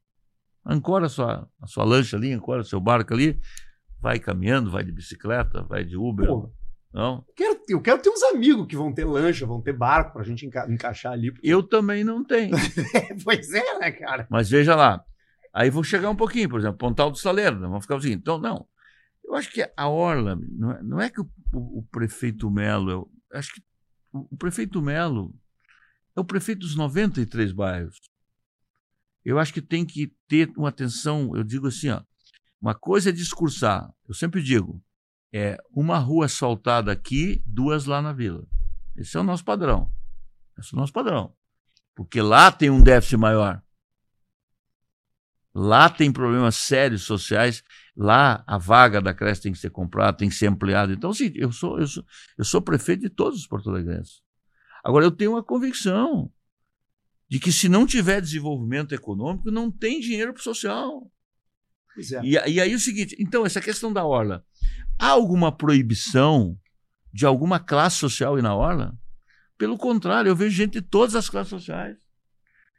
[0.65, 3.39] Ancora a sua, a sua lancha ali, ancora o seu barco ali,
[4.01, 6.27] vai caminhando, vai de bicicleta, vai de Uber.
[6.27, 6.51] Pô,
[6.95, 7.25] Não?
[7.35, 10.45] quero, eu quero ter uns amigos que vão ter lancha, vão ter barco pra gente
[10.45, 11.33] enca- encaixar ali.
[11.43, 12.55] Eu também não tenho.
[13.21, 14.25] pois é, né, cara?
[14.31, 15.03] Mas veja lá,
[15.53, 17.67] aí vou chegar um pouquinho, por exemplo, Pontal do Saleiro, né?
[17.67, 18.21] vamos ficar seguinte.
[18.21, 18.65] Então, não.
[19.25, 22.89] Eu acho que a Orla, não é, não é que o, o- o prefeito Melo,
[22.89, 23.61] eu acho que
[24.13, 25.35] o, o prefeito Melo
[26.15, 27.99] é o prefeito dos 93 bairros.
[29.25, 32.01] Eu acho que tem que ter uma atenção, eu digo assim, ó,
[32.61, 34.81] uma coisa é discursar, eu sempre digo,
[35.38, 38.47] é uma rua asfaltada aqui, duas lá na vila.
[38.95, 39.91] Esse é o nosso padrão.
[40.57, 41.36] Esse é o nosso padrão.
[41.93, 43.61] Porque lá tem um déficit maior.
[45.53, 47.61] Lá tem problemas sérios sociais.
[47.97, 50.93] Lá a vaga da creche tem que ser comprada, tem que ser ampliada.
[50.93, 52.05] Então, sim, eu sou, eu sou,
[52.38, 54.21] eu sou prefeito de todos os porto-alegrenses.
[54.86, 56.31] Agora, eu tenho uma convicção
[57.27, 61.11] de que se não tiver desenvolvimento econômico, não tem dinheiro para o social.
[61.97, 62.25] É.
[62.25, 64.45] E, e aí o seguinte, então, essa questão da orla,
[64.99, 66.57] há alguma proibição
[67.13, 68.97] de alguma classe social ir na orla?
[69.57, 71.97] Pelo contrário, eu vejo gente de todas as classes sociais.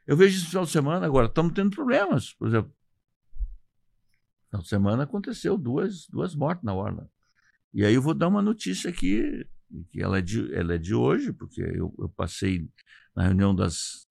[0.07, 2.33] Eu vejo isso no final de semana, agora estamos tendo problemas.
[2.35, 7.11] Por exemplo, no final de semana aconteceu duas, duas mortes na orla.
[7.73, 9.47] E aí eu vou dar uma notícia aqui,
[9.91, 12.69] que ela é de, ela é de hoje, porque eu, eu passei
[13.15, 14.07] na reunião das,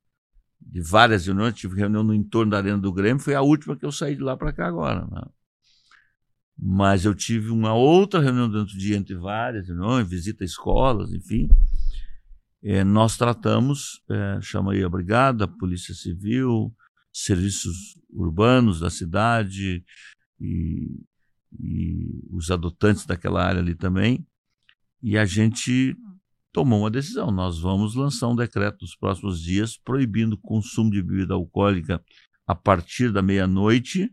[0.59, 3.85] de várias reuniões, tive reunião no entorno da Arena do Grêmio, foi a última que
[3.85, 5.05] eu saí de lá para cá agora.
[5.05, 5.21] Né?
[6.57, 11.11] Mas eu tive uma outra reunião durante o dia, entre várias reuniões, visita a escolas,
[11.11, 11.49] enfim.
[12.63, 16.73] É, nós tratamos, é, chama aí a Brigada, Polícia Civil,
[17.13, 19.83] serviços urbanos da cidade
[20.39, 20.99] e,
[21.59, 24.25] e os adotantes daquela área ali também,
[25.01, 25.95] e a gente
[26.51, 27.31] tomou uma decisão.
[27.31, 32.03] Nós vamos lançar um decreto nos próximos dias proibindo o consumo de bebida alcoólica
[32.47, 34.09] a partir da meia-noite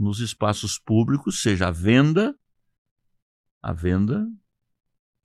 [0.00, 2.34] nos espaços públicos, seja a venda,
[3.62, 4.26] a venda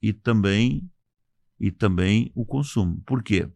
[0.02, 0.90] e também
[1.58, 3.00] e também o consumo.
[3.06, 3.50] Por quê?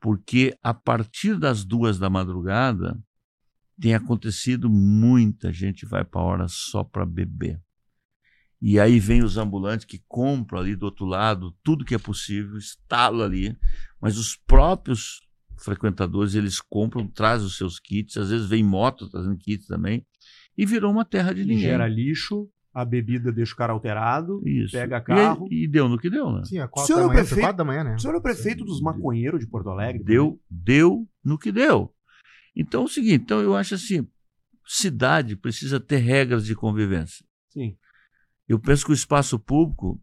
[0.00, 2.98] Porque a partir das duas da madrugada
[3.78, 7.60] tem acontecido muita gente vai para a hora só para beber.
[8.62, 12.56] E aí vem os ambulantes que compram ali do outro lado tudo que é possível,
[12.56, 13.54] instalam ali,
[14.00, 15.20] mas os próprios
[15.58, 20.06] frequentadores eles compram, trazem os seus kits, às vezes vem moto trazendo kits também,
[20.62, 21.58] e virou uma terra de ninguém.
[21.60, 24.40] gera lixo, a bebida deixa o cara alterado.
[24.46, 24.72] Isso.
[24.72, 25.46] pega E carro.
[25.50, 26.42] E, deu no que deu, né?
[26.44, 27.94] Sim, a O quatro senhor é da o manhã, prefeito- quatro da manhã, né?
[27.96, 30.02] O senhor é o prefeito dos maconheiros de Porto Alegre?
[30.04, 31.92] Deu, deu no que deu.
[32.54, 34.06] Então é o seguinte, então eu acho assim,
[34.66, 37.24] cidade precisa ter regras de convivência.
[37.48, 37.76] Sim.
[38.48, 40.00] Eu penso que o espaço público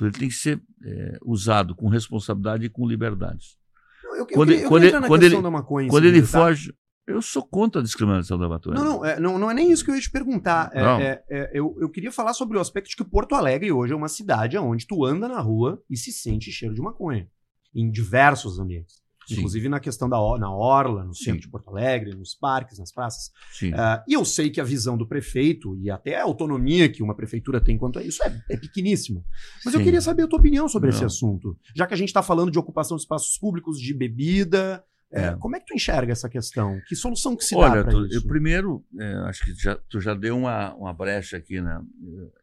[0.00, 3.56] ele tem que ser é, usado com responsabilidade e com liberdade.
[4.02, 5.86] Não, eu, eu Quando- queria, eu quando quando questão ele- da maconha.
[5.86, 6.26] em Quando ele tá?
[6.28, 6.74] foge,
[7.06, 8.76] eu sou contra a discriminação da maconha.
[8.76, 10.70] Não, não, é, não, não é nem isso que eu ia te perguntar.
[10.72, 13.92] É, é, é, eu, eu queria falar sobre o aspecto de que Porto Alegre hoje
[13.92, 17.28] é uma cidade onde tu anda na rua e se sente cheiro de maconha.
[17.74, 19.00] Em diversos ambientes.
[19.26, 19.36] Sim.
[19.36, 21.46] Inclusive na questão da na orla, no centro Sim.
[21.46, 23.30] de Porto Alegre, nos parques, nas praças.
[23.52, 23.72] Sim.
[23.74, 27.14] Ah, e eu sei que a visão do prefeito e até a autonomia que uma
[27.14, 29.22] prefeitura tem quanto a isso é, é pequeníssima.
[29.64, 29.84] Mas eu Sim.
[29.84, 31.06] queria saber a tua opinião sobre esse Não.
[31.06, 31.56] assunto.
[31.76, 34.82] Já que a gente está falando de ocupação de espaços públicos, de bebida,
[35.12, 35.36] é, É.
[35.36, 36.80] como é que tu enxerga essa questão?
[36.86, 38.16] Que solução que se dá Olha, para tu, isso?
[38.18, 41.80] eu primeiro, é, acho que já, tu já deu uma, uma brecha aqui, né?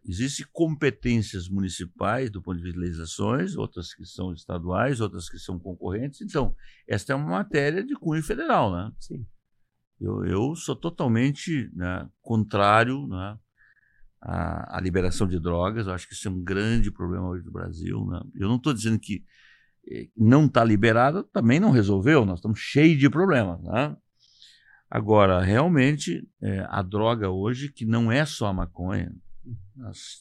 [0.05, 5.37] Existem competências municipais do ponto de vista de legislações, outras que são estaduais, outras que
[5.39, 6.21] são concorrentes.
[6.21, 6.53] Então,
[6.87, 8.91] esta é uma matéria de cunho federal, né?
[8.99, 9.25] Sim.
[9.99, 13.37] Eu, eu sou totalmente né, contrário né,
[14.21, 15.87] à, à liberação de drogas.
[15.87, 18.05] Eu acho que isso é um grande problema hoje do Brasil.
[18.05, 18.21] Né?
[18.35, 19.23] Eu não estou dizendo que
[20.15, 22.25] não está liberado, também não resolveu.
[22.25, 23.61] Nós estamos cheios de problemas.
[23.61, 23.95] Né?
[24.89, 29.13] Agora, realmente, eh, a droga hoje, que não é só a maconha,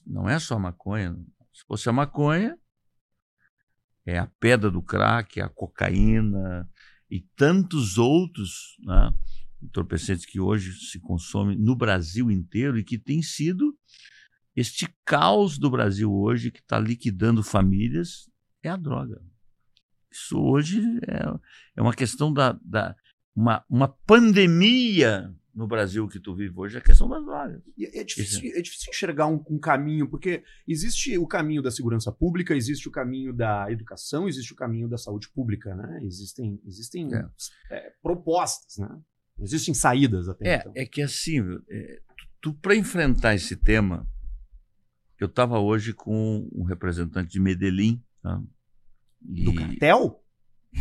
[0.07, 1.17] não é só a maconha.
[1.53, 2.57] Se fosse a maconha,
[4.05, 6.69] é a pedra do crack, é a cocaína
[7.11, 9.12] e tantos outros né,
[9.62, 13.77] entorpecentes que hoje se consomem no Brasil inteiro e que tem sido
[14.55, 18.31] este caos do Brasil hoje que está liquidando famílias
[18.62, 19.21] é a droga.
[20.17, 21.23] Isso hoje é,
[21.77, 22.97] é uma questão da, da
[23.35, 27.62] uma, uma pandemia no Brasil que tu vive hoje, é a questão das drogas.
[27.79, 32.12] E É difícil, é difícil enxergar um, um caminho, porque existe o caminho da segurança
[32.12, 36.01] pública, existe o caminho da educação, existe o caminho da saúde pública, né?
[36.03, 37.27] Existem, existem É.
[37.71, 39.01] é, propostas, né?
[39.41, 40.73] Existem saídas até É, então.
[40.75, 41.41] é que assim,
[41.71, 44.07] é, tu tu para enfrentar esse tema,
[45.19, 48.43] eu estava hoje com um representante de Medellín, tá?
[49.29, 50.22] Do cartel?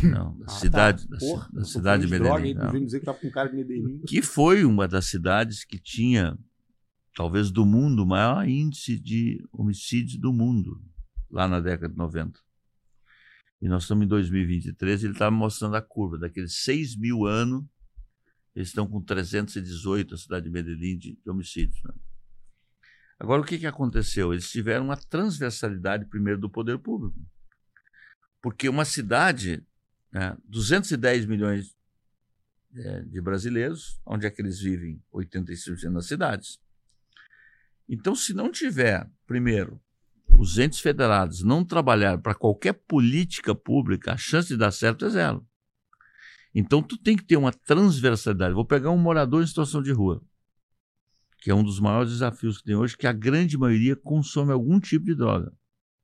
[0.02, 1.16] Não, da Ah, cidade, tá.
[1.16, 2.54] da, Porra, da cidade de droga, Medellín.
[2.68, 2.84] tu não.
[2.84, 4.00] dizer que tava com um cara de Medellín.
[4.06, 6.38] que foi uma das cidades que tinha,
[7.14, 10.82] talvez do mundo, o maior índice de homicídios do mundo,
[11.30, 12.38] lá na década de 90.
[13.62, 17.64] E nós estamos em 2023 e ele estava mostrando a curva, daqueles 6 mil anos,
[18.54, 21.82] eles estão com 318, a cidade de Medellín, de, de homicídios.
[21.84, 21.92] né?
[23.18, 24.32] Agora, o que, que aconteceu?
[24.34, 27.18] Eles tiveram uma transversalidade, primeiro, do poder público.
[28.46, 29.60] Porque uma cidade,
[30.12, 31.74] né, 210 milhões
[32.76, 35.02] eh, de brasileiros, onde é que eles vivem?
[35.12, 36.60] 85% nas cidades.
[37.88, 39.82] Então, se não tiver, primeiro,
[40.38, 45.10] os entes federados não trabalhar para qualquer política pública, a chance de dar certo é
[45.10, 45.44] zero.
[46.54, 48.54] Então, tu tem que ter uma transversalidade.
[48.54, 50.22] Vou pegar um morador em situação de rua,
[51.38, 54.78] que é um dos maiores desafios que tem hoje, que a grande maioria consome algum
[54.78, 55.52] tipo de droga,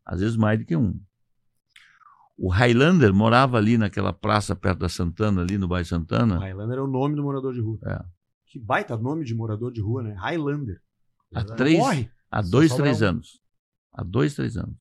[0.05, 1.01] às vezes mais do que um.
[2.45, 6.41] O Highlander morava ali naquela praça perto da Santana, ali no bairro Santana.
[6.41, 7.79] Highlander é o nome do morador de rua.
[7.87, 8.05] É.
[8.47, 10.13] Que baita nome de morador de rua, né?
[10.19, 10.81] Highlander.
[11.33, 12.11] Há três, Morre.
[12.29, 13.07] há dois, três um.
[13.07, 13.41] anos.
[13.93, 14.75] Há dois, três anos.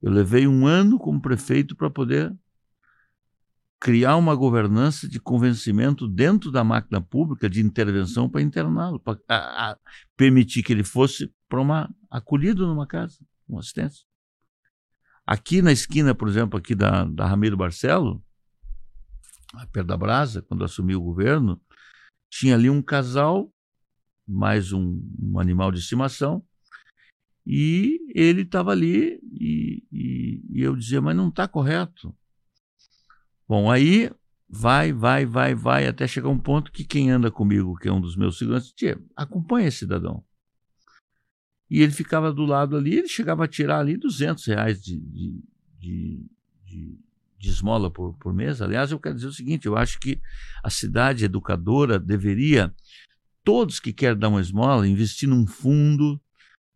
[0.00, 2.34] Eu levei um ano como prefeito para poder
[3.78, 9.72] criar uma governança de convencimento dentro da máquina pública de intervenção para interná-lo, para a-
[9.72, 9.78] a-
[10.16, 14.06] permitir que ele fosse para uma acolhido numa casa, uma assistência.
[15.26, 18.22] Aqui na esquina, por exemplo, aqui da, da Ramiro Barcelo,
[19.72, 21.60] perto da Brasa, quando assumiu o governo,
[22.30, 23.50] tinha ali um casal
[24.26, 26.44] mais um, um animal de estimação.
[27.46, 32.14] E ele estava ali e, e- e eu dizia, mas não está correto.
[33.46, 34.10] Bom, aí
[34.48, 38.00] vai, vai, vai, vai, até chegar um ponto que quem anda comigo, que é um
[38.00, 40.24] dos meus seguranças, tia, acompanha esse cidadão.
[41.70, 45.42] E ele ficava do lado ali, ele chegava a tirar ali 200 reais de, de,
[45.78, 46.26] de,
[46.64, 46.98] de-
[47.38, 48.62] de esmola por, por mês.
[48.62, 50.20] Aliás, eu quero dizer o seguinte, eu acho que
[50.62, 52.72] a cidade educadora deveria
[53.42, 56.20] todos que querem dar uma esmola, investir num fundo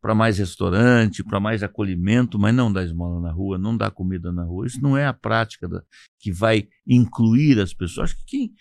[0.01, 4.31] para mais restaurante, para mais acolhimento, mas não dar esmola na rua, não dar comida
[4.33, 4.67] na rua.
[4.67, 5.83] Isso não é a prática da-
[6.21, 8.11] que vai incluir as pessoas.
[8.11, 8.55] Acho que quem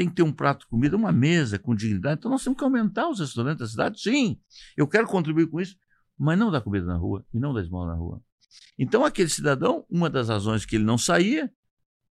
[0.00, 2.18] tem que ter um prato de comida, uma mesa com dignidade.
[2.18, 4.00] Então nós temos que aumentar os restaurantes da cidade.
[4.00, 4.40] Sim,
[4.74, 5.76] eu quero contribuir com isso,
[6.18, 8.22] mas não dar comida na rua e não dar esmola na rua.
[8.78, 11.52] Então aquele cidadão, uma das razões que ele não saía,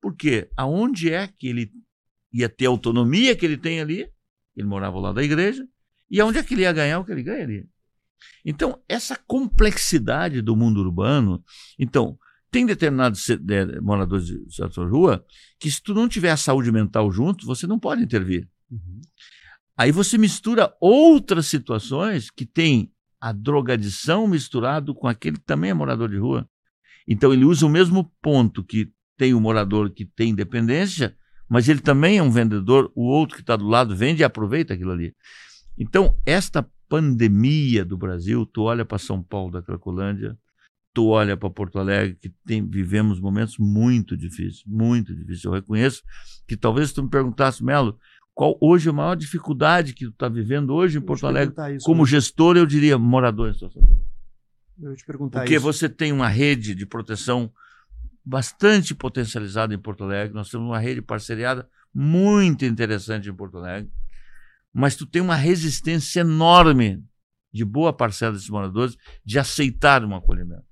[0.02, 1.74] porque aonde é que ele
[2.32, 4.10] ia ter a autonomia que ele tem ali,
[4.56, 5.68] ele morava lá da igreja,
[6.10, 7.68] e aonde é que ele ia ganhar o que ele ganha ali.
[8.46, 11.44] Então, essa complexidade do mundo urbano,
[11.78, 12.18] então,
[12.54, 15.26] tem determinados de- moradores de situação de rua
[15.60, 18.47] que se tu não tiver a saúde mental junto, você não pode intervir.
[18.70, 19.01] Uhum.
[19.76, 25.74] Aí você mistura outras situações que tem a drogadição misturado com aquele que também é
[25.74, 26.47] morador de rua.
[27.08, 31.16] Então ele usa o mesmo ponto que tem o morador que tem dependência,
[31.49, 34.76] mas ele também é um vendedor, o outro que está do lado vende e aproveita
[34.76, 35.16] aquilo ali.
[35.76, 40.38] Então, esta pandemia do Brasil, tu olha para São Paulo da Cracolândia,
[40.94, 45.44] tu olha para Porto Alegre, que tem, vivemos momentos muito difíceis, muito difíceis.
[45.44, 46.04] Eu reconheço
[46.48, 47.98] que talvez tu me perguntasse, Melo,
[48.34, 51.54] qual hoje a maior dificuldade que tu está vivendo hoje em Eu Porto Alegre?
[51.76, 52.10] isso, Como né?
[52.10, 54.86] gestor, eu diria morador em situação de.
[54.86, 55.64] Eu te perguntar Porque isso.
[55.64, 57.52] você tem uma rede de proteção
[58.26, 60.34] bastante potencializada em Porto Alegre.
[60.34, 63.91] Nós temos uma rede parceriada muito interessante em Porto Alegre.
[64.74, 67.04] Mas tu tem uma resistência enorme
[67.54, 70.64] de boa parcela desses moradores de aceitar um acolhimento.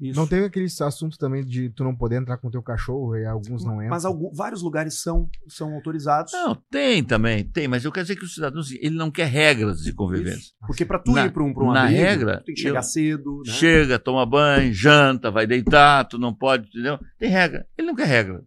[0.00, 0.18] Isso.
[0.20, 3.64] Não tem aquele assunto também de tu não poder entrar com teu cachorro e alguns
[3.64, 3.88] não entram.
[3.88, 6.32] Mas algum- vários lugares são, são autorizados.
[6.34, 9.82] Não, tem também, tem, mas eu quero dizer que o cidadão ele não quer regras
[9.82, 10.36] de convivência.
[10.38, 10.54] Isso.
[10.66, 12.60] Porque para tu Na- ir para um, pra um na abrigo, regra, tu tem que
[12.60, 13.52] chegar eu- cedo, né?
[13.52, 16.98] Chega, toma banho, janta, vai deitar, tu não pode, entendeu?
[17.18, 17.66] Tem regra.
[17.78, 18.44] Ele não quer regra.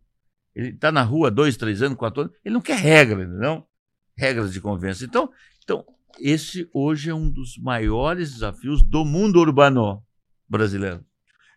[0.55, 3.63] Ele está na rua dois, três anos, quatro anos, ele não quer regra, entendeu?
[4.15, 5.05] Regras de convivência.
[5.05, 5.29] Então,
[5.63, 5.83] então,
[6.19, 10.03] esse hoje é um dos maiores desafios do mundo urbano
[10.47, 11.03] brasileiro.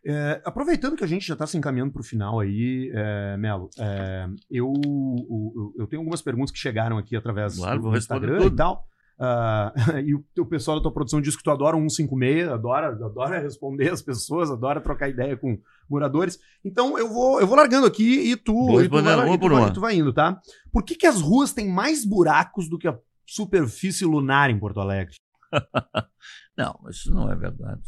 [0.05, 3.69] É, aproveitando que a gente já está se encaminhando para o final aí, é, Melo,
[3.79, 8.53] é, eu, eu, eu tenho algumas perguntas que chegaram aqui através Claro, do Instagram tudo.
[8.53, 8.85] e tal.
[9.25, 9.73] Ah,
[10.05, 13.39] e o, o pessoal da tua produção diz que tu adora um 156, adora, adora
[13.39, 15.57] responder as pessoas, adora trocar ideia com
[15.89, 16.37] moradores.
[16.65, 19.39] Então eu vou, eu vou largando aqui e tu, Vou e tu, vai, uma e
[19.39, 20.41] tu vai- tu vai indo, tá?
[20.73, 24.81] Por que, que as ruas têm mais buracos do que a superfície lunar em Porto
[24.81, 25.15] Alegre?
[26.59, 27.83] Não, isso não é verdade.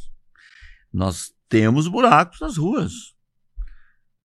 [0.92, 3.14] Nós temos buracos nas ruas.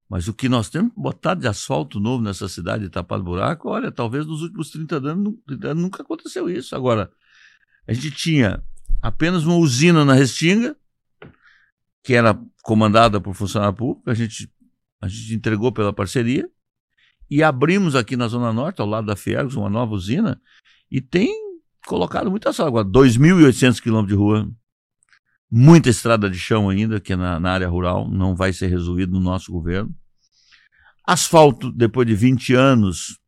[0.09, 3.91] Mas o que nós temos botado de asfalto novo nessa cidade de tapar buraco, olha,
[3.91, 6.73] talvez nos últimos 30 anos, 30 anos nunca aconteceu isso.
[6.73, 7.11] Agora,
[7.85, 8.63] a gente tinha
[9.01, 10.73] apenas uma usina na Restinga,
[12.01, 14.49] que era comandada por funcionário público, a gente,
[15.01, 16.49] a gente entregou pela parceria,
[17.29, 20.41] e abrimos aqui na Zona Norte, ao lado da Fiergs, uma nova usina,
[20.89, 21.29] e tem
[21.85, 22.69] colocado muita sala.
[22.69, 24.49] Agora, 2.800 quilômetros de rua,
[25.49, 29.13] muita estrada de chão ainda, que é na, na, área rural, não vai ser resolvido
[29.13, 29.93] no nosso governo.
[31.05, 33.19] Asfalto, depois de 20 anos,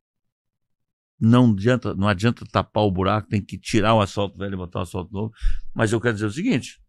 [1.20, 4.80] não adianta, não adianta tapar o buraco, tem que tirar o asfalto velho e botar
[4.80, 5.34] o asfalto novo.
[5.74, 6.82] Mas eu quero dizer o seguinte: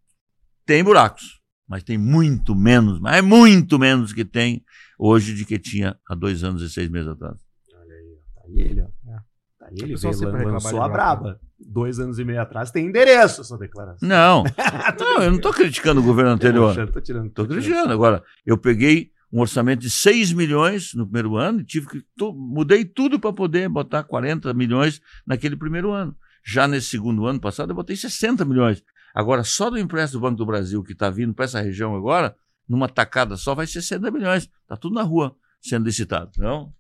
[0.67, 4.65] tem buracos, mas tem muito menos, mas é muito menos que tem
[4.99, 7.39] hoje de que tinha há dois anos e seis meses atrás.
[7.73, 9.30] Olha aí, tá ele, ó.
[9.61, 11.39] Aí ele, veio, lançou a braba.
[11.59, 14.09] Dois anos e meio atrás tem endereço essa declaração.
[14.09, 14.45] Não,
[14.99, 16.77] não eu não estou criticando o governo anterior.
[16.79, 17.27] Estou tirando.
[17.27, 17.93] Estou criticando.
[17.93, 22.33] Agora, eu peguei um orçamento de 6 milhões no primeiro ano e tive que tu,
[22.33, 26.17] mudei tudo para poder botar 40 milhões naquele primeiro ano.
[26.43, 28.83] Já nesse segundo ano passado eu botei 60 milhões.
[29.15, 32.35] Agora só do empréstimo do Banco do Brasil que está vindo para essa região agora,
[32.69, 34.49] numa tacada só vai ser 60 milhões.
[34.63, 36.73] Está tudo na rua sendo licitado, não?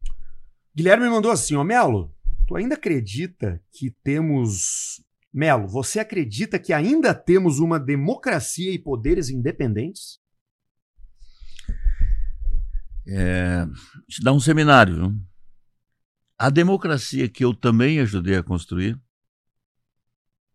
[0.74, 2.12] Guilherme mandou assim, ó, Melo,
[2.50, 5.00] tu ainda acredita que temos
[5.32, 10.18] Melo, você acredita que ainda temos uma democracia e poderes independentes?
[13.06, 13.64] é,
[14.08, 15.16] te dá um seminário.
[16.36, 18.98] A democracia que eu também ajudei a construir,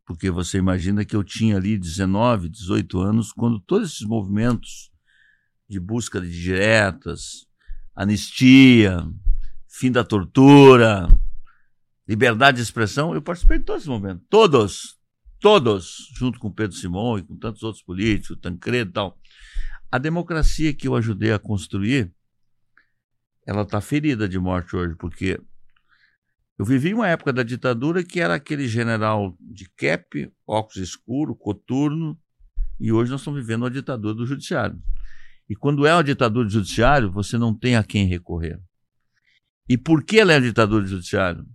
[0.06, 4.92] porque você imagina que eu tinha ali 19, 18 anos, quando todos esses movimentos
[5.70, 7.48] de busca de diretas,
[7.96, 9.08] anistia,
[9.70, 11.08] fim da tortura,
[12.08, 14.26] liberdade de expressão, eu participei de todos esses movimentos.
[14.30, 14.98] Todos.
[15.40, 16.10] Todos.
[16.18, 19.18] Junto com Pedro Simão e com tantos outros políticos, Tancredo e tal.
[19.92, 22.14] A democracia que eu ajudei a construir
[23.46, 25.40] ela está ferida de morte hoje, porque
[26.58, 32.20] eu vivi uma época da ditadura que era aquele general de cap, óculos escuro, coturno,
[32.80, 34.82] e hoje nós estamos vivendo uma ditadura do judiciário.
[35.48, 38.60] E quando é uma ditadura do judiciário, você não tem a quem recorrer.
[39.70, 41.46] E por que ela é a ditadura do judiciário?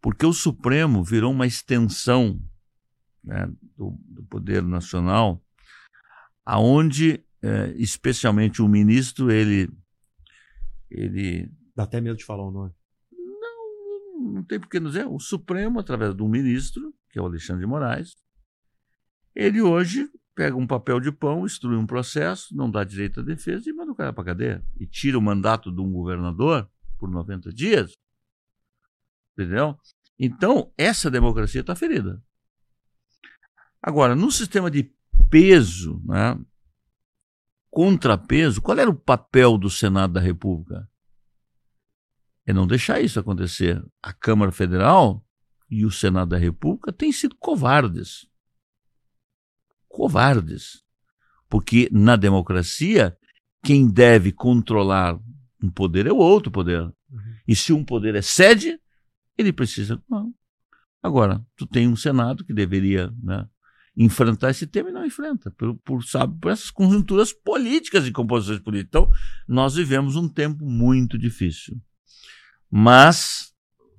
[0.00, 2.40] Porque o Supremo virou uma extensão
[3.22, 3.46] né,
[3.76, 5.42] do, do, poder nacional,
[6.44, 9.70] aonde, eh, especialmente o ministro, ele
[10.90, 11.50] ele.
[11.74, 12.72] Dá até medo de falar o nome.
[13.12, 15.06] Não, não tem por que nos dizer.
[15.06, 18.16] O Supremo, através do ministro, que é o Alexandre de Moraes,
[19.34, 23.68] ele hoje pega um papel de pão, instrui um processo, não dá direito à defesa
[23.68, 24.64] e manda o cara para cadeia.
[24.78, 27.92] E tira o mandato de um governador por 90 dias.
[29.40, 29.78] Entendeu?
[30.18, 32.22] Então, essa democracia está ferida.
[33.82, 34.92] Agora, no sistema de
[35.30, 36.38] peso, né,
[37.70, 40.86] contrapeso, qual era o papel do Senado da República?
[42.44, 43.82] É não deixar isso acontecer.
[44.02, 45.24] A Câmara Federal
[45.70, 48.28] e o Senado da República têm sido covardes.
[49.88, 50.84] Covardes.
[51.48, 53.16] Porque na democracia,
[53.62, 55.18] quem deve controlar
[55.62, 56.82] um poder é o outro poder.
[56.82, 56.94] Uhum.
[57.48, 58.78] E se um poder excede,
[59.36, 60.02] ele precisa.
[60.08, 60.34] Não.
[61.02, 63.48] Agora, tu tem um Senado que deveria né,
[63.96, 68.60] enfrentar esse tema e não enfrenta, por, por, sabe, por essas conjunturas políticas e composições
[68.60, 68.88] políticas.
[68.88, 69.12] Então,
[69.48, 71.80] nós vivemos um tempo muito difícil.
[72.70, 73.52] Mas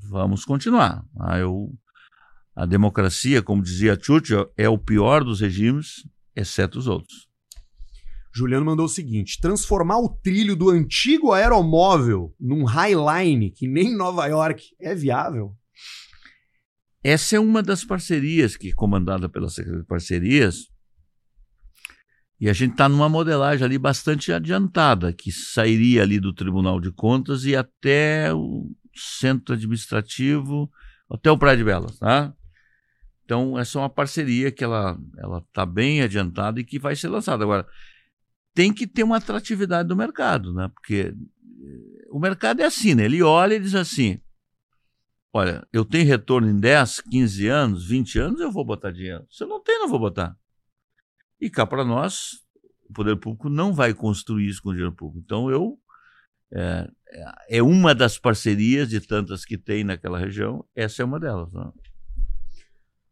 [0.09, 1.03] vamos continuar.
[1.19, 1.73] Ah, eu,
[2.55, 7.30] a democracia, como dizia Churchill, é o pior dos regimes, exceto os outros.
[8.34, 14.25] Juliano mandou o seguinte: transformar o trilho do antigo aeromóvel num highline que nem Nova
[14.27, 15.55] York é viável?
[17.03, 20.71] Essa é uma das parcerias que é comandada pela Secretaria de Parcerias.
[22.39, 26.91] E a gente está numa modelagem ali bastante adiantada, que sairia ali do Tribunal de
[26.91, 30.71] Contas e até o centro administrativo,
[31.09, 32.34] até o Praia de Belas, tá?
[33.23, 34.97] Então, essa é uma parceria que ela
[35.47, 37.43] está bem adiantada e que vai ser lançada.
[37.43, 37.65] Agora,
[38.54, 40.70] tem que ter uma atratividade do mercado, né?
[40.74, 43.06] Porque eh, o mercado é assim, né?
[43.06, 44.20] Ele olha e diz assim,
[45.34, 49.26] Olha, eu tenho retorno em 10, 15 anos, 20 anos, eu vou botar dinheiro.
[49.30, 50.36] Se eu não tenho, não vou botar.
[51.39, 52.41] E cá para nós,
[52.89, 55.24] o poder público não vai construir isso com dinheiro público.
[55.24, 55.80] Então, eu.
[56.54, 56.86] É,
[57.49, 61.49] é uma das parcerias de tantas que tem naquela região, essa é uma delas.
[61.54, 61.72] Né?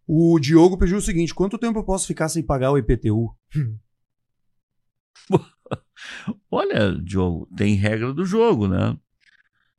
[0.06, 3.34] O Diogo pediu o seguinte: quanto tempo eu posso ficar sem pagar o IPTU?
[6.52, 8.98] Olha, Diogo, tem regra do jogo, né?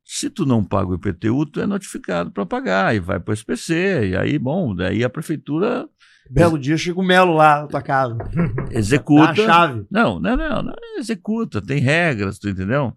[0.05, 3.35] Se tu não paga o IPTU, tu é notificado para pagar e vai para o
[3.35, 4.09] SPC.
[4.09, 5.89] E aí, bom, daí a prefeitura.
[6.29, 8.17] Belo dia chega o Melo lá na tua casa.
[8.71, 9.27] Executa.
[9.27, 9.87] Dá a chave.
[9.91, 12.93] Não, não, não, não, executa, tem regras, tu entendeu?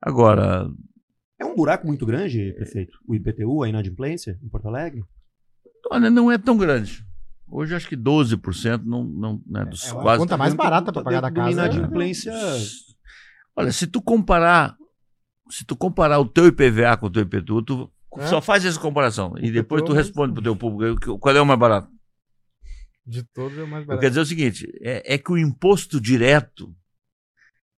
[0.00, 0.70] Agora,
[1.38, 2.98] É um buraco muito grande, prefeito?
[3.06, 5.02] O IPTU, a inadimplência, em Porto Alegre?
[5.90, 7.04] olha, não é tão grande.
[7.48, 10.18] Hoje acho que 12% não, não né, dos É uma quase.
[10.20, 11.50] conta mais barata pra pagar da casa.
[11.52, 12.32] Inadimplência.
[13.54, 14.76] Olha, se tu comparar,
[15.50, 18.26] se tu comparar o teu IPVA com o teu IPTU, tu É?
[18.26, 21.46] só faz essa comparação e depois tu mas- responde pro teu público qual é o
[21.46, 21.88] mais barato.
[23.06, 24.00] De todos é o mais Eu barato.
[24.00, 26.74] quero dizer o seguinte, é, é que o imposto direto,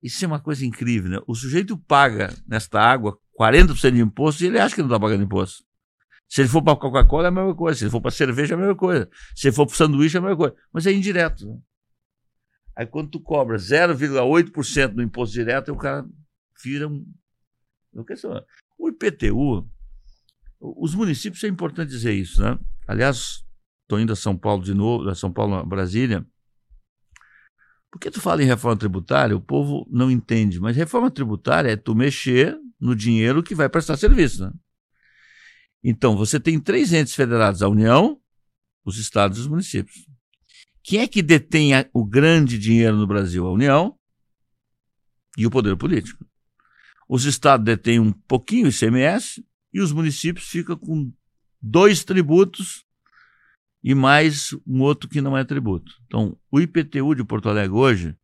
[0.01, 1.19] isso é uma coisa incrível, né?
[1.27, 5.23] O sujeito paga nesta água 40% de imposto e ele acha que não está pagando
[5.23, 5.63] imposto.
[6.29, 8.57] Se ele for para Coca-Cola é a mesma coisa, se ele for para cerveja é
[8.57, 11.47] a mesma coisa, se ele for para sanduíche é a mesma coisa, mas é indireto.
[11.47, 11.57] né?
[12.75, 16.05] Aí quando tu cobra 0,8% no imposto direto, o cara
[16.63, 17.05] vira um...
[18.05, 18.45] Quer saber.
[18.77, 19.67] O IPTU,
[20.59, 22.59] os municípios, é importante dizer isso, né?
[22.87, 23.43] Aliás,
[23.81, 26.23] estou indo a São Paulo de novo, a São Paulo, a Brasília.
[27.91, 31.95] Porque tu fala em reforma tributária, o povo não entende, mas reforma tributária é tu
[31.95, 34.53] mexer no dinheiro que vai prestar serviço, né?
[35.83, 38.19] Então, você tem três entes federados, a União,
[38.83, 40.05] os estados e os municípios.
[40.83, 43.45] Quem é que detém a- o grande dinheiro no Brasil?
[43.45, 43.97] A União
[45.37, 46.25] e o poder político.
[47.07, 51.11] Os estados detêm um pouquinho o ICMS e os municípios ficam com
[51.61, 52.85] dois tributos
[53.83, 55.93] e mais um outro que não é tributo.
[56.05, 58.15] Então, o IPTU de Porto Alegre hoje,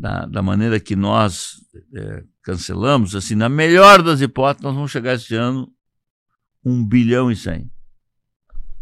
[0.00, 1.56] da, da maneira que nós
[1.94, 5.70] eh, cancelamos, assim, na melhor das hipóteses, nós vamos chegar esse ano
[6.64, 7.70] um bilhão e cem.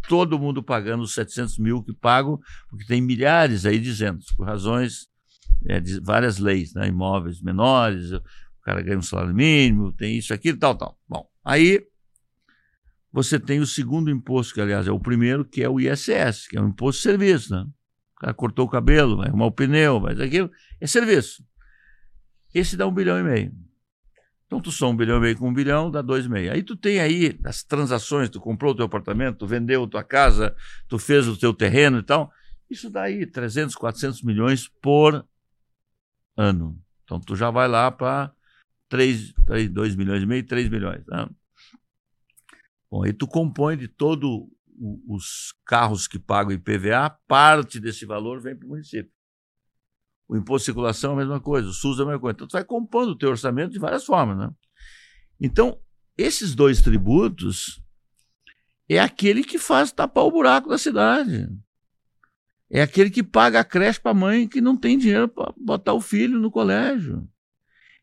[0.07, 2.39] Todo mundo pagando os 700 mil que pagam,
[2.69, 5.07] porque tem milhares aí dizendo, por razões
[5.65, 6.87] eh, de várias leis, né?
[6.87, 8.21] imóveis menores, o
[8.63, 10.97] cara ganha um salário mínimo, tem isso, aquilo, tal, tal.
[11.07, 11.85] Bom, aí
[13.11, 16.57] você tem o segundo imposto, que aliás é o primeiro, que é o ISS, que
[16.57, 17.65] é o imposto de serviço, né?
[18.19, 21.43] Cara cortou o cabelo, vai arrumar o pneu, vai aquilo, é serviço.
[22.53, 23.53] Esse dá um bilhão e meio.
[24.45, 26.51] Então tu soma um bilhão e meio com um bilhão, dá dois e meio.
[26.51, 30.55] Aí tu tem aí as transações, tu comprou o teu apartamento, tu vendeu tua casa,
[30.87, 32.31] tu fez o teu terreno e tal.
[32.69, 35.25] Isso dá aí 300, 400 milhões por
[36.35, 36.77] ano.
[37.03, 38.33] Então tu já vai lá para
[38.89, 41.05] 3, 3, 2 milhões e meio, 3 milhões.
[41.07, 41.29] Né?
[42.89, 43.87] Bom, aí tu compõe de
[45.07, 49.11] os carros que pagam IPVA, parte desse valor vem para o município.
[50.27, 52.35] O imposto de circulação é a mesma coisa, o SUS é a mesma coisa.
[52.35, 54.49] Então tu vai compondo o teu orçamento de várias formas, né?
[55.41, 55.79] Então,
[56.17, 57.81] esses dois tributos
[58.87, 61.47] é aquele que faz tapar o buraco da cidade.
[62.69, 65.93] É aquele que paga a creche para a mãe que não tem dinheiro para botar
[65.93, 67.27] o filho no colégio.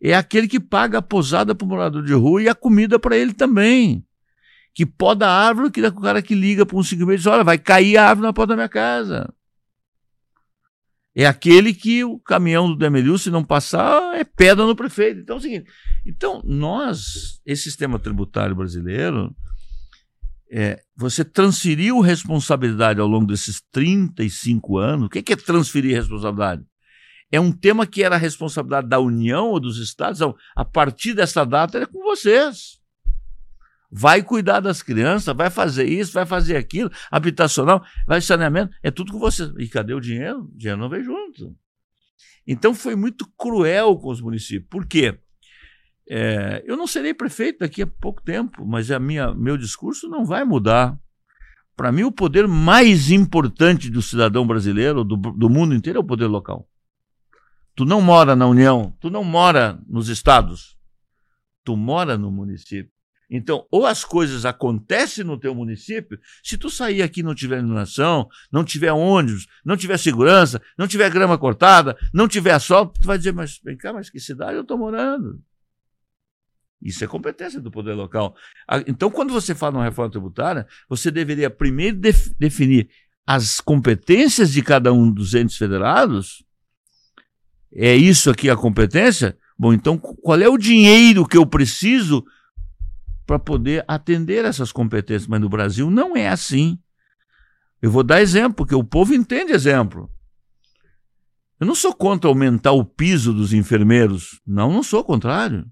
[0.01, 3.17] É aquele que paga a posada para o morador de rua e a comida para
[3.17, 4.05] ele também.
[4.77, 7.43] Que poda a árvore, que o cara que liga para um 5 e diz: olha,
[7.43, 9.33] vai cair a árvore na porta da minha casa.
[11.15, 15.21] É aquele que o caminhão do Demeliu, se não passar, é pedra no prefeito.
[15.21, 15.71] Então é o seguinte:
[16.05, 19.35] então, nós, esse sistema tributário brasileiro,
[20.53, 25.07] é, você transferiu responsabilidade ao longo desses 35 anos.
[25.07, 26.63] O que é transferir responsabilidade?
[27.33, 30.21] É um tema que era a responsabilidade da União ou dos Estados.
[30.21, 32.85] Então, a partir dessa data, era com vocês.
[33.99, 39.11] Vai cuidar das crianças, vai fazer isso, vai fazer aquilo, habitacional, vai saneamento, é tudo
[39.11, 39.51] com vocês.
[39.59, 40.41] E cadê o dinheiro?
[40.41, 41.57] O dinheiro não veio junto.
[42.47, 44.69] Então foi muito cruel com os municípios.
[44.69, 45.19] Por quê?
[46.11, 50.27] É, eu não serei prefeito daqui a pouco tempo, mas a minha, meu discurso não
[50.27, 50.95] vai mudar.
[51.75, 56.07] Para mim, o poder mais importante do cidadão brasileiro, do, do mundo inteiro, é o
[56.07, 56.69] poder local.
[57.75, 60.77] Tu não mora na União, tu não mora nos estados,
[61.65, 62.96] tu mora no município.
[63.29, 67.59] Então, ou as coisas acontecem no teu município, se tu sair aqui e não tiver
[67.59, 73.05] iluminação, não tiver ônibus, não tiver segurança, não tiver grama cortada, não tiver sol, tu
[73.05, 75.41] vai dizer, mas vem cá, mas que cidade eu estou morando?
[76.81, 78.37] Isso é competência do poder local.
[78.87, 82.89] Então, quando você fala uma reforma tributária, você deveria primeiro def definir
[83.27, 86.45] as competências de cada um dos entes federados.
[87.75, 89.37] É isso aqui a competência?
[89.59, 92.25] Bom, então qual é o dinheiro que eu preciso
[93.27, 95.27] para poder atender essas competências?
[95.27, 96.79] Mas no Brasil não é assim.
[97.83, 100.11] Eu vou dar exemplo, porque o povo entende exemplo.
[101.59, 104.41] Eu não sou contra aumentar o piso dos enfermeiros.
[104.47, 105.71] Não, não sou contrário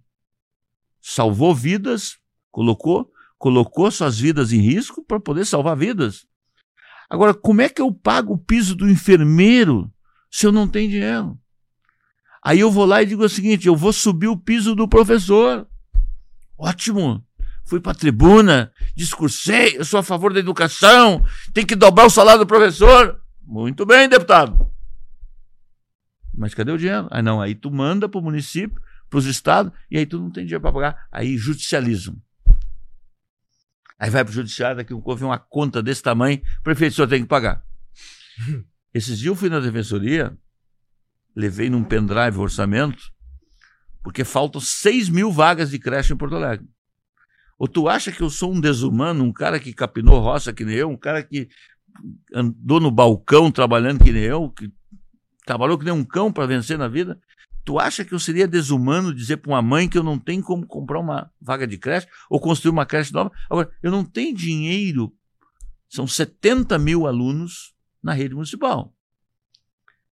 [1.04, 2.16] salvou vidas,
[2.50, 6.26] colocou, colocou suas vidas em risco para poder salvar vidas.
[7.10, 9.92] Agora, como é que eu pago o piso do enfermeiro
[10.30, 11.38] se eu não tenho dinheiro?
[12.42, 15.68] Aí eu vou lá e digo o seguinte: eu vou subir o piso do professor.
[16.56, 17.22] Ótimo.
[17.64, 22.10] Fui para a tribuna, discursei, eu sou a favor da educação, tem que dobrar o
[22.10, 23.20] salário do professor.
[23.42, 24.70] Muito bem, deputado.
[26.32, 27.08] Mas cadê o dinheiro?
[27.10, 28.82] Ah, não, aí tu manda para o município
[29.14, 32.20] para os estados, e aí tu não tem dinheiro para pagar, aí judicializam.
[33.96, 37.08] Aí vai para o judiciário, daqui um pouco uma conta desse tamanho, prefeito, o senhor
[37.08, 37.64] tem que pagar.
[38.92, 40.36] Esses dias eu fui na defensoria,
[41.34, 43.12] levei num pendrive o orçamento,
[44.02, 46.68] porque faltam 6 mil vagas de creche em Porto Alegre.
[47.58, 50.76] Ou tu acha que eu sou um desumano, um cara que capinou roça que nem
[50.76, 51.48] eu, um cara que
[52.34, 54.70] andou no balcão trabalhando que nem eu, que
[55.46, 57.20] trabalhou que nem um cão para vencer na vida?
[57.64, 60.66] Tu acha que eu seria desumano dizer para uma mãe que eu não tenho como
[60.66, 63.32] comprar uma vaga de creche ou construir uma creche nova?
[63.48, 65.14] Agora, eu não tenho dinheiro.
[65.88, 68.94] São 70 mil alunos na rede municipal.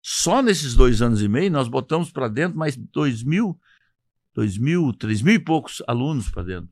[0.02, 3.60] Só nesses dois anos e meio, nós botamos para dentro mais 2 mil,
[4.34, 6.70] 2 mil, 3 mil e poucos alunos para dentro.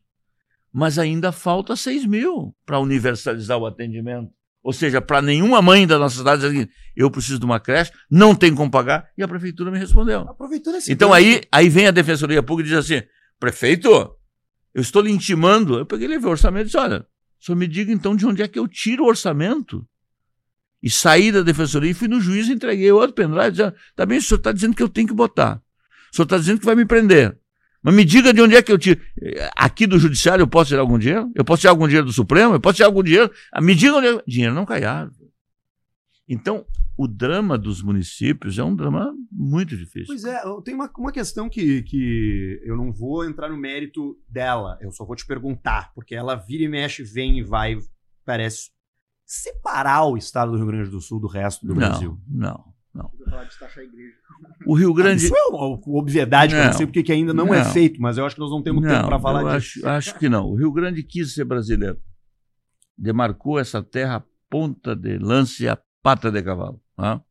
[0.78, 4.30] Mas ainda falta 6 mil para universalizar o atendimento.
[4.61, 8.36] Ou seja, para nenhuma mãe da nossa cidade dizer eu preciso de uma creche, não
[8.36, 10.23] tem como pagar, e a prefeitura me respondeu.
[10.78, 13.01] Esse Então aí, aí vem a Defensoria Pública e diz assim:
[13.39, 13.89] prefeito,
[14.71, 15.80] eu estou lhe intimando.
[15.80, 17.07] Eu peguei levei o orçamento e disse: olha,
[17.39, 19.84] só me diga então de onde é que eu tiro o orçamento.
[20.84, 24.19] E saí da Defensoria e fui no juiz e entreguei outro pendrive dizendo: tá bem,
[24.19, 25.59] o senhor está dizendo que eu tenho que botar.
[26.13, 27.36] O senhor está dizendo que vai me prender.
[27.88, 28.99] Mas me diga de onde é que eu tiro.
[29.55, 31.31] Aqui do Judiciário eu posso tirar algum dinheiro?
[31.33, 32.53] Eu posso tirar algum dinheiro do Supremo?
[32.53, 33.31] Eu posso tirar algum dinheiro?
[33.49, 34.23] Ah, Me diga onde é.
[34.27, 35.31] Dinheiro não cai árvore.
[36.27, 36.65] Então,
[36.97, 40.07] o drama dos municípios é um drama muito difícil.
[40.07, 44.77] Pois é, tenho uma, uma questão que, que eu não vou entrar no mérito dela,
[44.81, 47.77] eu só vou te perguntar, porque ela vira e mexe, vem e vai,
[48.25, 48.69] parece
[49.25, 52.19] separar o estado do Rio Grande do Sul do resto do Brasil.
[52.27, 52.65] não,
[52.97, 53.11] não.
[54.65, 55.23] O Rio Grande.
[55.25, 56.77] Isso é uma obviedade que eu não Não.
[56.77, 57.71] sei porque que ainda não, é Não.
[57.71, 59.79] feito, mas eu acho que nós não temos tempo para falar eu disso.
[59.79, 60.45] acho, acho que não.
[60.47, 61.99] O Rio Grande quis ser brasileiro.
[62.97, 66.81] Demarcou essa terra a ponta de lança e a pata de cavalo.
[66.95, 67.21] tá?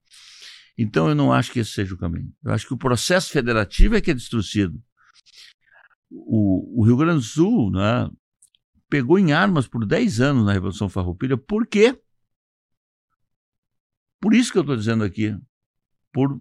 [0.78, 2.32] Então eu não acho que esse seja o caminho.
[2.44, 4.80] Eu acho que o processo federativo é que é destruído.
[6.10, 8.08] O, o Rio Grande do Sul né,
[8.88, 11.36] pegou em armas por 10 anos na Revolução Farroupilha.
[11.36, 11.98] Por quê?
[14.20, 15.36] Por isso que eu estou dizendo aqui.
[16.16, 16.40] Por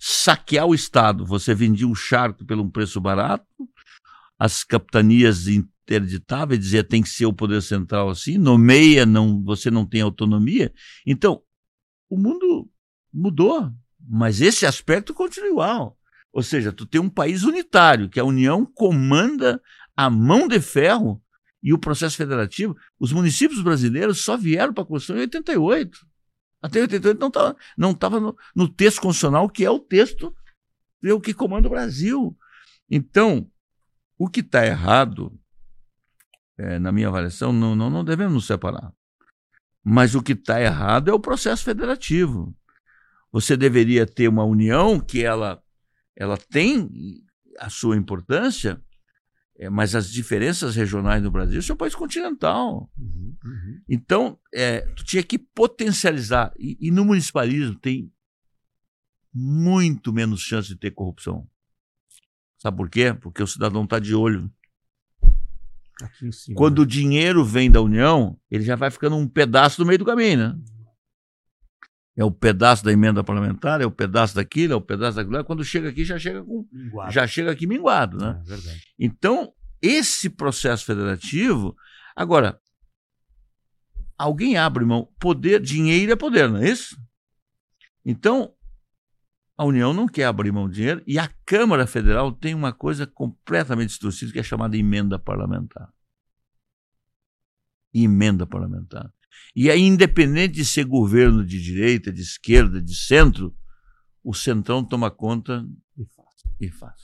[0.00, 1.24] saquear o Estado.
[1.24, 3.46] Você vendia o charco pelo um preço barato,
[4.36, 9.70] as capitanias interditavam e dizia tem que ser o poder central assim, nomeia, não, você
[9.70, 10.74] não tem autonomia.
[11.06, 11.40] Então,
[12.08, 12.68] o mundo
[13.14, 13.70] mudou,
[14.08, 15.98] mas esse aspecto continua igual.
[16.32, 19.62] Ou seja, tu tem um país unitário, que a União comanda
[19.96, 21.22] a mão de ferro
[21.62, 22.76] e o processo federativo.
[22.98, 26.09] Os municípios brasileiros só vieram para a Constituição em 88.
[26.62, 30.34] Até 88 não estava não tava no, no texto constitucional, que é o texto
[31.02, 32.36] é o que comanda o Brasil.
[32.90, 33.50] Então,
[34.18, 35.38] o que está errado,
[36.58, 38.92] é, na minha avaliação, não, não, não devemos nos separar.
[39.82, 42.54] Mas o que está errado é o processo federativo.
[43.32, 45.62] Você deveria ter uma união que ela,
[46.14, 46.90] ela tem
[47.58, 48.82] a sua importância,
[49.60, 52.90] é, mas as diferenças regionais no Brasil são um país continental.
[52.96, 53.80] Uhum, uhum.
[53.86, 56.50] Então, é, tu tinha que potencializar.
[56.58, 58.10] E, e no municipalismo tem
[59.34, 61.46] muito menos chance de ter corrupção.
[62.56, 63.12] Sabe por quê?
[63.12, 64.50] Porque o cidadão está de olho.
[66.02, 66.56] Aqui em cima.
[66.56, 70.06] Quando o dinheiro vem da União, ele já vai ficando um pedaço no meio do
[70.06, 70.58] caminho, né?
[72.20, 75.42] É o pedaço da emenda parlamentar, é o pedaço daquilo, é o pedaço daquilo.
[75.42, 77.10] Quando chega aqui, já chega com, Linguado.
[77.10, 78.42] já chega aqui minguado, né?
[78.46, 78.78] É.
[78.98, 81.74] Então, esse processo federativo.
[82.14, 82.60] Agora,
[84.18, 85.08] alguém abre mão.
[85.18, 86.94] Poder, dinheiro é poder, não é isso?
[88.04, 88.52] Então,
[89.56, 93.06] a União não quer abrir mão de dinheiro e a Câmara Federal tem uma coisa
[93.06, 95.90] completamente distorcida que é chamada emenda parlamentar.
[97.94, 99.10] Emenda parlamentar.
[99.54, 103.54] E aí, independente de ser governo de direita, de esquerda, de centro,
[104.22, 105.64] o centrão toma conta
[105.96, 106.50] E fácil.
[106.60, 106.94] e faz.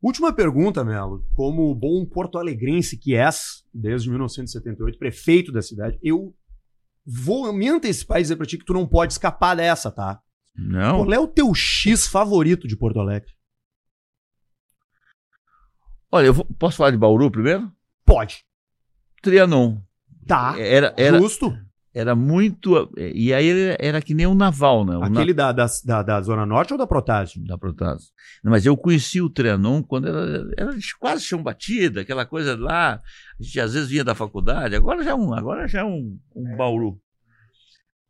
[0.00, 1.24] Última pergunta, Melo.
[1.34, 6.34] Como bom porto-alegrense que és, desde 1978, prefeito da cidade, eu
[7.06, 10.20] vou me antecipar e dizer pra ti que tu não pode escapar dessa, tá?
[10.56, 10.98] Não?
[11.04, 13.30] Qual é o teu X favorito de Porto Alegre?
[16.10, 17.72] Olha, eu vou- posso falar de Bauru primeiro?
[18.04, 18.44] Pode.
[19.22, 19.80] Trianon.
[20.26, 20.58] Tá.
[20.58, 21.56] Era, era, Justo.
[21.94, 22.90] Era muito.
[22.96, 24.96] E aí era, era que nem o naval, né?
[24.96, 27.44] O Aquele da, da, da, da Zona Norte ou da Protásio?
[27.44, 28.08] da Protásio.
[28.44, 32.94] Mas eu conheci o Trianon quando era, era quase chão batida, aquela coisa lá.
[32.94, 36.18] A gente às vezes vinha da faculdade, agora já é um, agora já é um,
[36.34, 36.98] um Bauru.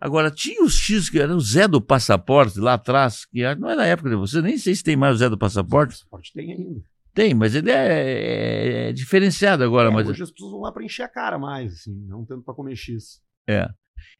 [0.00, 3.70] Agora, tinha os X que era o Zé do Passaporte lá atrás, que era- não
[3.70, 5.96] é da época de você, nem sei se tem mais o Zé do Passaporte.
[6.10, 6.80] Pode ter ainda.
[7.14, 9.90] Tem, mas ele é, é diferenciado agora.
[9.90, 12.42] É, mas hoje as pessoas vão lá pra encher a cara mais, assim, não tanto
[12.42, 13.20] pra comer X.
[13.48, 13.68] É.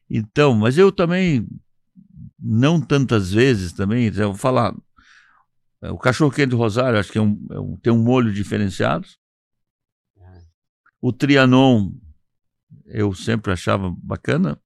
[0.09, 1.47] Então, mas eu também,
[2.39, 4.73] não tantas vezes também, eu vou falar,
[5.81, 9.05] O cachorro quente do Rosário, acho que é um, é um- tem um molho diferenciado.
[11.01, 11.91] O Trianon,
[12.85, 14.59] eu sempre achava bacana.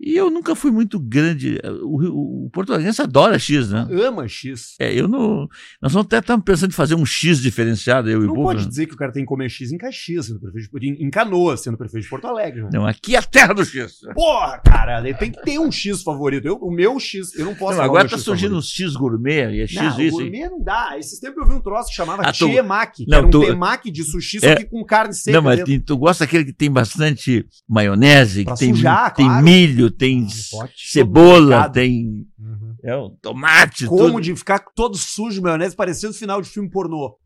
[0.00, 1.58] E eu nunca fui muito grande.
[1.82, 3.86] O, o, o português adora X, né?
[3.90, 4.76] Ama X.
[4.78, 5.48] É, eu não.
[5.82, 8.64] Nós não até estamos pensando em fazer um X diferenciado, eu e o Não pode
[8.66, 11.62] dizer que o cara tem que comer X em Caxias, sendo prefeito de, em Canoas,
[11.62, 12.62] sendo prefeito de Porto Alegre.
[12.62, 12.70] Né?
[12.72, 13.98] Não, aqui é a terra do X.
[14.14, 16.46] Porra, cara, ele tem que ter um X favorito.
[16.46, 18.64] Eu, o meu X, eu não posso Não, agora está surgindo favorito.
[18.66, 20.00] um X gourmet, e é X não, isso.
[20.02, 20.10] hein?
[20.10, 20.96] gourmet não dá.
[20.96, 23.30] Esses tempos eu vi um troço que chamava Ah, tu- Tiemaki, que Não, era um
[23.30, 24.54] tu- temaki de sushi, só É.
[24.56, 25.86] que com carne seca Não, mas dentro.
[25.86, 29.44] tu gosta daquele que tem bastante maionese, Pra que tem, sujar, tem claro.
[29.44, 30.26] milho, tem
[30.62, 32.74] Ah, cebola, tem Uhum.
[32.84, 34.20] é, um tomate, Como tudo.
[34.20, 37.16] de ficar todo sujo, maionese, parecendo final de filme pornô.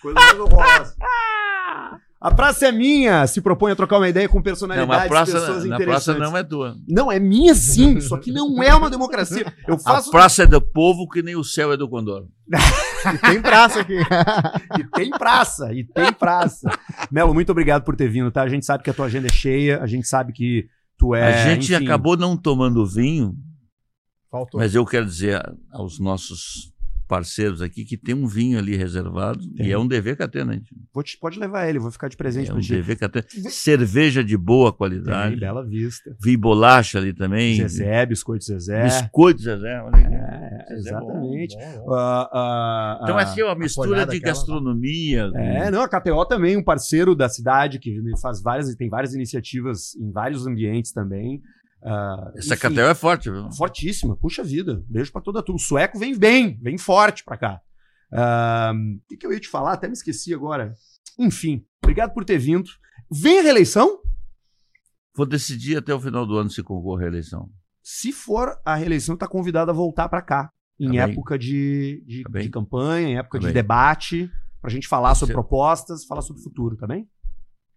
[0.00, 0.94] Coisa mais horrorosa.
[2.24, 5.32] A praça é minha, se propõe a trocar uma ideia com Não, personalidades, a praça,
[5.32, 6.04] pessoas na interessantes.
[6.04, 6.76] praça não é tua.
[6.88, 7.96] Não, é minha sim.
[7.96, 9.52] Isso aqui não é uma democracia.
[9.66, 10.08] Eu A faço.
[10.12, 12.26] praça é do povo que nem o céu é do condor.
[13.12, 13.96] E tem praça aqui.
[14.78, 16.70] E tem praça, e tem praça.
[17.10, 18.42] Melo, muito obrigado por ter vindo, tá?
[18.42, 20.68] A gente sabe que a tua agenda é cheia, a gente sabe que
[20.98, 21.22] tu é.
[21.22, 23.34] a gente enfim, acabou não tomando vinho,
[24.30, 24.60] Faltou.
[24.60, 25.40] mas eu quero dizer
[25.70, 26.71] aos nossos
[27.12, 29.66] parceiros aqui que tem um vinho ali reservado Tem.
[29.66, 30.74] e é um dever catena, gente.
[30.94, 32.72] Vou te- pode levar ele, vou ficar de presente É um ti.
[32.72, 33.26] dever catena.
[33.50, 35.36] Cerveja de boa Tem, qualidade.
[35.36, 36.16] Bela Vista.
[36.22, 37.56] Vi bolacha ali também.
[37.56, 38.84] Zezé, biscoito Zezé.
[38.84, 39.82] Biscoito Zezé.
[39.82, 39.96] Olha.
[39.98, 41.56] É, Zezé é bom, exatamente.
[41.56, 41.92] Bom.
[41.94, 45.30] Ah, ah, Então, ah, assim, é uma mistura de aquela, gastronomia.
[45.34, 49.94] É, não, a KTO também, um parceiro da cidade que faz várias, tem várias iniciativas
[49.96, 51.42] em vários ambientes também.
[51.84, 53.50] Ah, Essa KTO é forte, viu?
[53.52, 54.82] Fortíssima, puxa vida.
[54.88, 55.56] Beijo pra toda a turma.
[55.56, 57.60] O sueco vem bem, vem forte pra cá.
[58.12, 59.72] Ah, O que, que eu ia te falar?
[59.72, 60.74] Até me esqueci agora.
[61.18, 62.68] Enfim, obrigado por ter vindo.
[63.10, 64.00] Vem a reeleição?
[65.14, 67.50] Vou decidir até o final do ano se concorre à eleição.
[67.82, 70.50] Se for a reeleição, tá convidado a voltar pra cá.
[70.80, 73.54] Em Tá época de, de, Tá de campanha, em época Tá de bem.
[73.54, 74.30] debate,
[74.60, 77.08] pra gente falar sobre propostas, falar sobre o futuro, tá bem?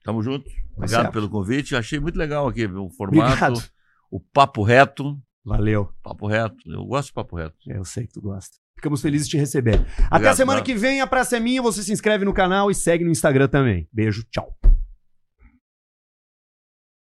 [0.04, 0.46] Tamo junto.
[0.50, 1.76] Tá Obrigado pelo convite.
[1.76, 3.64] Achei muito legal aqui o formato, Obrigado.
[4.10, 5.20] O papo reto.
[5.44, 5.90] Valeu.
[6.02, 6.58] Papo reto.
[6.66, 7.56] Eu gosto de papo reto.
[7.68, 8.58] Eu sei que tu gosta.
[8.76, 9.76] Ficamos felizes de te receber.
[9.76, 10.66] Até a Obrigado, semana Bravo.
[10.66, 11.62] que vem, a praça é minha.
[11.62, 13.88] Você se inscreve no canal e segue no Instagram também.
[13.94, 14.56] Beijo, tchau.